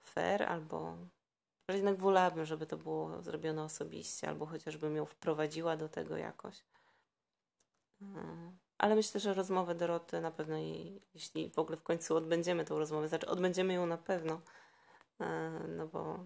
fair, 0.00 0.42
albo 0.42 0.96
że 1.68 1.76
jednak 1.76 1.98
wolałabym, 1.98 2.46
żeby 2.46 2.66
to 2.66 2.76
było 2.76 3.22
zrobione 3.22 3.62
osobiście, 3.62 4.28
albo 4.28 4.46
chociażbym 4.46 4.96
ją 4.96 5.04
wprowadziła 5.04 5.76
do 5.76 5.88
tego 5.88 6.16
jakoś. 6.16 6.64
Mm. 8.02 8.58
Ale 8.78 8.94
myślę, 8.94 9.20
że 9.20 9.34
rozmowę 9.34 9.74
Doroty 9.74 10.20
na 10.20 10.30
pewno, 10.30 10.56
jej, 10.56 11.02
jeśli 11.14 11.50
w 11.50 11.58
ogóle 11.58 11.76
w 11.76 11.82
końcu 11.82 12.16
odbędziemy 12.16 12.64
tą 12.64 12.78
rozmowę, 12.78 13.08
znaczy 13.08 13.26
odbędziemy 13.26 13.74
ją 13.74 13.86
na 13.86 13.98
pewno, 13.98 14.40
e, 15.20 15.50
no 15.68 15.86
bo, 15.86 16.24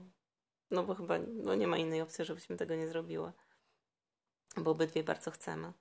no 0.70 0.83
bo 0.83 0.94
chyba 0.94 1.14
no 1.28 1.55
nie 1.55 1.66
ma 1.66 1.76
innej 1.76 2.00
opcji, 2.00 2.24
żebyśmy 2.24 2.57
tego 2.57 2.74
nie 2.74 2.88
zrobiły, 2.88 3.33
bo 4.57 4.70
obydwie 4.70 5.05
bardzo 5.05 5.31
chcemy. 5.31 5.72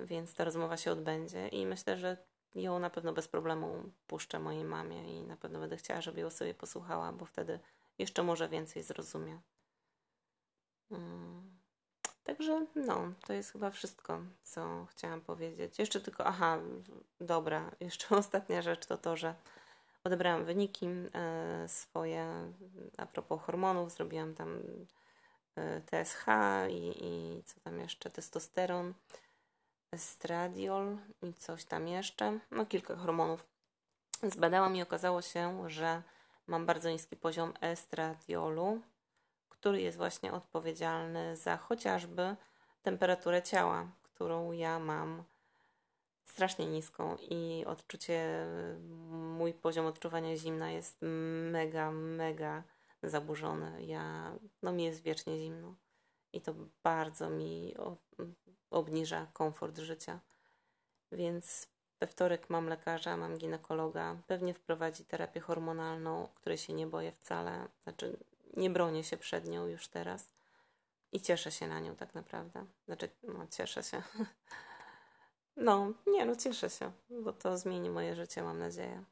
Więc 0.00 0.34
ta 0.34 0.44
rozmowa 0.44 0.76
się 0.76 0.92
odbędzie 0.92 1.48
i 1.48 1.66
myślę, 1.66 1.96
że 1.96 2.16
ją 2.54 2.78
na 2.78 2.90
pewno 2.90 3.12
bez 3.12 3.28
problemu 3.28 3.92
puszczę 4.06 4.38
mojej 4.38 4.64
mamie 4.64 5.18
i 5.18 5.22
na 5.22 5.36
pewno 5.36 5.58
będę 5.60 5.76
chciała, 5.76 6.00
żeby 6.00 6.20
ją 6.20 6.30
sobie 6.30 6.54
posłuchała, 6.54 7.12
bo 7.12 7.24
wtedy 7.24 7.60
jeszcze 7.98 8.22
może 8.22 8.48
więcej 8.48 8.82
zrozumie. 8.82 9.40
Hmm. 10.88 11.58
Także 12.24 12.66
no, 12.74 13.12
to 13.26 13.32
jest 13.32 13.52
chyba 13.52 13.70
wszystko, 13.70 14.20
co 14.42 14.86
chciałam 14.90 15.20
powiedzieć. 15.20 15.78
Jeszcze 15.78 16.00
tylko, 16.00 16.26
aha, 16.26 16.58
dobra, 17.20 17.70
jeszcze 17.80 18.16
ostatnia 18.16 18.62
rzecz 18.62 18.86
to 18.86 18.98
to, 18.98 19.16
że 19.16 19.34
odebrałam 20.04 20.44
wyniki 20.44 20.86
e, 21.14 21.68
swoje 21.68 22.52
a 22.98 23.06
propos 23.06 23.42
hormonów, 23.42 23.92
zrobiłam 23.92 24.34
tam 24.34 24.62
e, 25.56 25.80
TSH 25.80 26.26
i, 26.70 27.04
i 27.04 27.42
co 27.44 27.60
tam 27.60 27.80
jeszcze, 27.80 28.10
testosteron 28.10 28.94
estradiol 29.92 30.96
i 31.22 31.34
coś 31.34 31.64
tam 31.64 31.88
jeszcze, 31.88 32.38
no 32.50 32.66
kilka 32.66 32.96
hormonów. 32.96 33.48
Zbadałam 34.22 34.76
i 34.76 34.82
okazało 34.82 35.22
się, 35.22 35.70
że 35.70 36.02
mam 36.48 36.66
bardzo 36.66 36.90
niski 36.90 37.16
poziom 37.16 37.52
estradiolu, 37.60 38.80
który 39.48 39.80
jest 39.80 39.96
właśnie 39.96 40.32
odpowiedzialny 40.32 41.36
za 41.36 41.56
chociażby 41.56 42.36
temperaturę 42.82 43.42
ciała, 43.42 43.88
którą 44.02 44.52
ja 44.52 44.78
mam 44.78 45.24
strasznie 46.24 46.66
niską 46.66 47.16
i 47.30 47.64
odczucie, 47.66 48.46
mój 49.10 49.54
poziom 49.54 49.86
odczuwania 49.86 50.36
zimna 50.36 50.70
jest 50.70 50.96
mega, 51.50 51.90
mega 51.90 52.62
zaburzony. 53.02 53.84
Ja, 53.84 54.32
no 54.62 54.72
mi 54.72 54.84
jest 54.84 55.02
wiecznie 55.02 55.38
zimno 55.38 55.74
i 56.32 56.40
to 56.40 56.54
bardzo 56.82 57.30
mi 57.30 57.74
obniża 58.70 59.26
komfort 59.32 59.78
życia. 59.78 60.20
Więc 61.12 61.68
we 62.00 62.06
wtorek 62.06 62.50
mam 62.50 62.68
lekarza, 62.68 63.16
mam 63.16 63.38
ginekologa. 63.38 64.16
Pewnie 64.26 64.54
wprowadzi 64.54 65.04
terapię 65.04 65.40
hormonalną, 65.40 66.28
której 66.34 66.58
się 66.58 66.72
nie 66.72 66.86
boję 66.86 67.12
wcale. 67.12 67.68
Znaczy, 67.82 68.16
nie 68.56 68.70
bronię 68.70 69.04
się 69.04 69.16
przed 69.16 69.48
nią 69.48 69.66
już 69.66 69.88
teraz. 69.88 70.28
I 71.12 71.20
cieszę 71.20 71.52
się 71.52 71.66
na 71.66 71.80
nią 71.80 71.96
tak 71.96 72.14
naprawdę. 72.14 72.66
Znaczy, 72.86 73.08
no, 73.22 73.46
cieszę 73.50 73.82
się. 73.82 74.02
no, 75.56 75.92
nie, 76.06 76.26
no 76.26 76.36
cieszę 76.36 76.70
się, 76.70 76.92
bo 77.10 77.32
to 77.32 77.58
zmieni 77.58 77.90
moje 77.90 78.14
życie, 78.14 78.42
mam 78.42 78.58
nadzieję. 78.58 79.04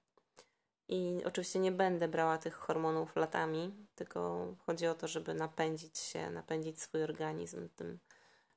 I 0.89 1.23
oczywiście 1.25 1.59
nie 1.59 1.73
będę 1.73 2.09
brała 2.09 2.39
tych 2.39 2.55
hormonów 2.55 3.17
latami, 3.17 3.87
tylko 3.95 4.47
chodzi 4.67 4.87
o 4.87 4.95
to, 4.95 5.09
żeby 5.09 5.35
napędzić 5.35 5.99
się, 5.99 6.31
napędzić 6.31 6.81
swój 6.83 7.03
organizm 7.03 7.69
tym 7.69 7.99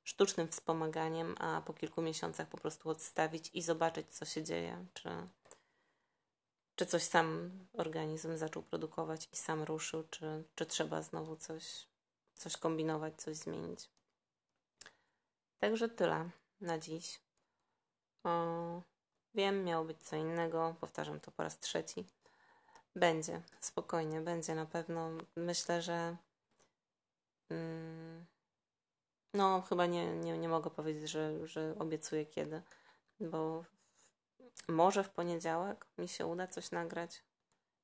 sztucznym 0.10 0.48
wspomaganiem, 0.48 1.36
a 1.39 1.62
po 1.62 1.74
kilku 1.74 2.02
miesiącach 2.02 2.48
po 2.48 2.58
prostu 2.58 2.89
odstawić 2.89 3.50
i 3.54 3.62
zobaczyć, 3.62 4.10
co 4.10 4.26
się 4.26 4.43
dzieje. 4.43 4.86
Czy, 4.93 5.10
czy 6.76 6.86
coś 6.86 7.04
sam 7.04 7.52
organizm 7.74 8.38
zaczął 8.38 8.63
produkować 8.63 9.30
i 9.34 9.36
sam 9.36 9.63
ruszył, 9.63 10.04
czy, 10.10 10.43
czy 10.56 10.65
trzeba 10.65 11.02
znowu 11.02 11.36
coś, 11.36 11.88
coś 12.36 12.58
kombinować, 12.58 13.22
coś 13.22 13.36
zmienić. 13.36 13.89
Także 15.60 15.89
tyle 15.89 16.30
na 16.62 16.78
dziś. 16.78 17.19
O, 18.24 18.82
wiem, 19.34 19.63
miało 19.63 19.86
być 19.86 20.04
co 20.04 20.15
innego, 20.15 20.76
powtarzam 20.80 21.19
to 21.19 21.32
po 21.32 21.43
raz 21.43 21.60
trzeci. 21.60 22.06
Będzie, 22.95 23.41
spokojnie, 23.60 24.22
będzie 24.22 24.56
na 24.56 24.65
pewno. 24.65 25.10
Myślę, 25.36 25.82
że. 25.82 26.17
Mm, 27.50 28.19
no, 29.34 29.62
chyba 29.62 29.86
nie, 29.86 30.15
nie, 30.15 30.38
nie 30.38 30.50
mogę 30.50 30.70
powiedzieć, 30.70 31.10
że, 31.10 31.48
że 31.48 31.76
obiecuję 31.80 32.26
kiedy, 32.26 32.62
bo 33.20 33.63
może 34.68 35.04
w 35.04 35.10
poniedziałek 35.10 35.86
mi 35.98 36.08
się 36.08 36.26
uda 36.26 36.48
coś 36.48 36.72
nagrać. 36.72 37.24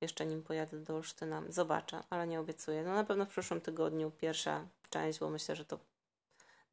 Jeszcze 0.01 0.25
nim 0.25 0.43
pojadę 0.43 0.77
do 0.77 0.95
Olsztyna. 0.95 1.43
Zobaczę, 1.49 2.03
ale 2.09 2.27
nie 2.27 2.39
obiecuję. 2.39 2.83
No 2.83 2.95
na 2.95 3.03
pewno 3.03 3.25
w 3.25 3.29
przyszłym 3.29 3.61
tygodniu 3.61 4.11
pierwsza 4.11 4.67
część, 4.89 5.19
bo 5.19 5.29
myślę, 5.29 5.55
że 5.55 5.65
to 5.65 5.79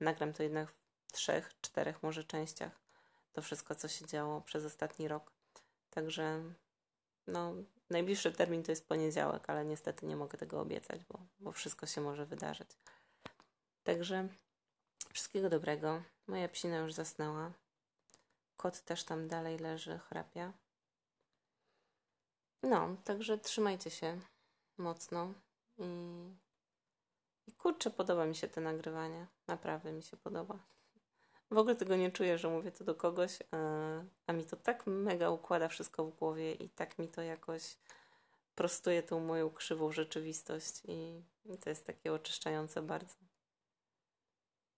nagram 0.01 0.33
to 0.33 0.43
jednak 0.43 0.71
w 0.71 1.13
trzech, 1.13 1.53
czterech 1.61 2.03
może 2.03 2.25
częściach. 2.25 2.73
To 3.33 3.43
wszystko, 3.43 3.75
co 3.75 3.89
się 3.89 4.07
działo 4.07 4.41
przez 4.41 4.65
ostatni 4.65 5.09
rok. 5.09 5.33
Także 5.91 6.43
no, 7.27 7.55
najbliższy 7.91 8.33
termin 8.33 8.63
to 8.63 8.73
jest 8.73 8.89
poniedziałek, 8.89 9.51
ale 9.51 9.65
niestety 9.65 10.07
nie 10.07 10.17
mogę 10.17 10.39
tego 10.39 10.61
obiecać, 10.61 11.05
bo, 11.05 11.19
bo 11.41 11.53
wszystko 11.53 11.87
się 11.87 12.01
może 12.01 12.27
wydarzyć. 12.27 12.71
Także 13.85 14.29
wszystkiego 15.13 15.51
dobrego. 15.51 16.03
Moja 16.27 16.49
psina 16.49 16.77
już 16.77 16.93
zasnęła. 16.93 17.53
Kot 18.57 18.81
też 18.81 19.05
tam 19.05 19.29
dalej 19.29 19.59
leży, 19.59 19.99
chrapia. 19.99 20.53
No, 22.63 22.97
także 23.05 23.39
trzymajcie 23.39 23.91
się 23.91 24.21
mocno 24.79 25.35
i, 25.79 25.85
i 27.47 27.53
kurczę, 27.53 27.91
podoba 27.91 28.27
mi 28.27 28.35
się 28.35 28.49
to 28.49 28.61
nagrywanie. 28.61 29.27
Naprawdę 29.49 29.93
mi 29.93 30.03
się 30.03 30.17
podoba. 30.17 30.59
W 31.51 31.59
ogóle 31.59 31.77
tego 31.77 31.97
nie 31.97 32.11
czuję, 32.11 32.39
że 32.39 32.49
mówię 32.49 32.73
to 32.73 32.85
do 32.85 32.95
kogoś, 32.95 33.39
e, 33.41 34.05
a 34.27 34.33
mi 34.33 34.45
to 34.45 34.57
tak 34.57 34.87
mega 34.87 35.31
układa 35.31 35.69
wszystko 35.69 36.05
w 36.05 36.17
głowie 36.17 36.53
i 36.53 36.69
tak 36.69 36.99
mi 36.99 37.09
to 37.09 37.23
jakoś 37.23 37.77
prostuje 38.55 39.03
tą 39.03 39.21
moją 39.21 39.51
krzywą 39.51 39.93
rzeczywistość 39.93 40.83
i 40.85 41.23
to 41.61 41.71
jest 41.71 41.87
takie 41.87 42.13
oczyszczające 42.13 42.83
bardzo. 42.83 43.32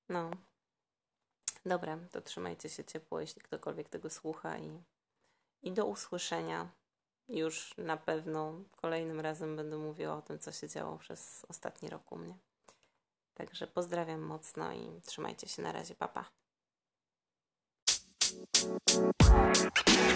No. 0.08 0.30
Dobra, 1.66 1.98
to 2.12 2.20
trzymajcie 2.20 2.68
się 2.68 2.84
ciepło, 2.84 3.20
jeśli 3.20 3.42
ktokolwiek 3.42 3.88
tego 3.88 4.10
słucha 4.10 4.58
i, 4.58 4.82
i 5.62 5.72
do 5.72 5.86
usłyszenia. 5.86 6.68
Już 7.28 7.74
na 7.78 7.96
pewno 7.96 8.52
kolejnym 8.76 9.20
razem 9.20 9.56
będę 9.56 9.76
mówiła 9.76 10.16
o 10.16 10.22
tym, 10.22 10.38
co 10.38 10.52
się 10.52 10.68
działo 10.68 10.98
przez 10.98 11.46
ostatni 11.48 11.88
rok 11.88 12.12
u 12.12 12.16
mnie. 12.16 12.38
Także 13.34 13.66
pozdrawiam 13.66 14.20
mocno 14.20 14.72
i 14.72 15.00
trzymajcie 15.06 15.48
się 15.48 15.62
na 15.62 15.72
razie. 15.72 15.94
Papa. 15.94 16.24
Pa. 19.18 20.13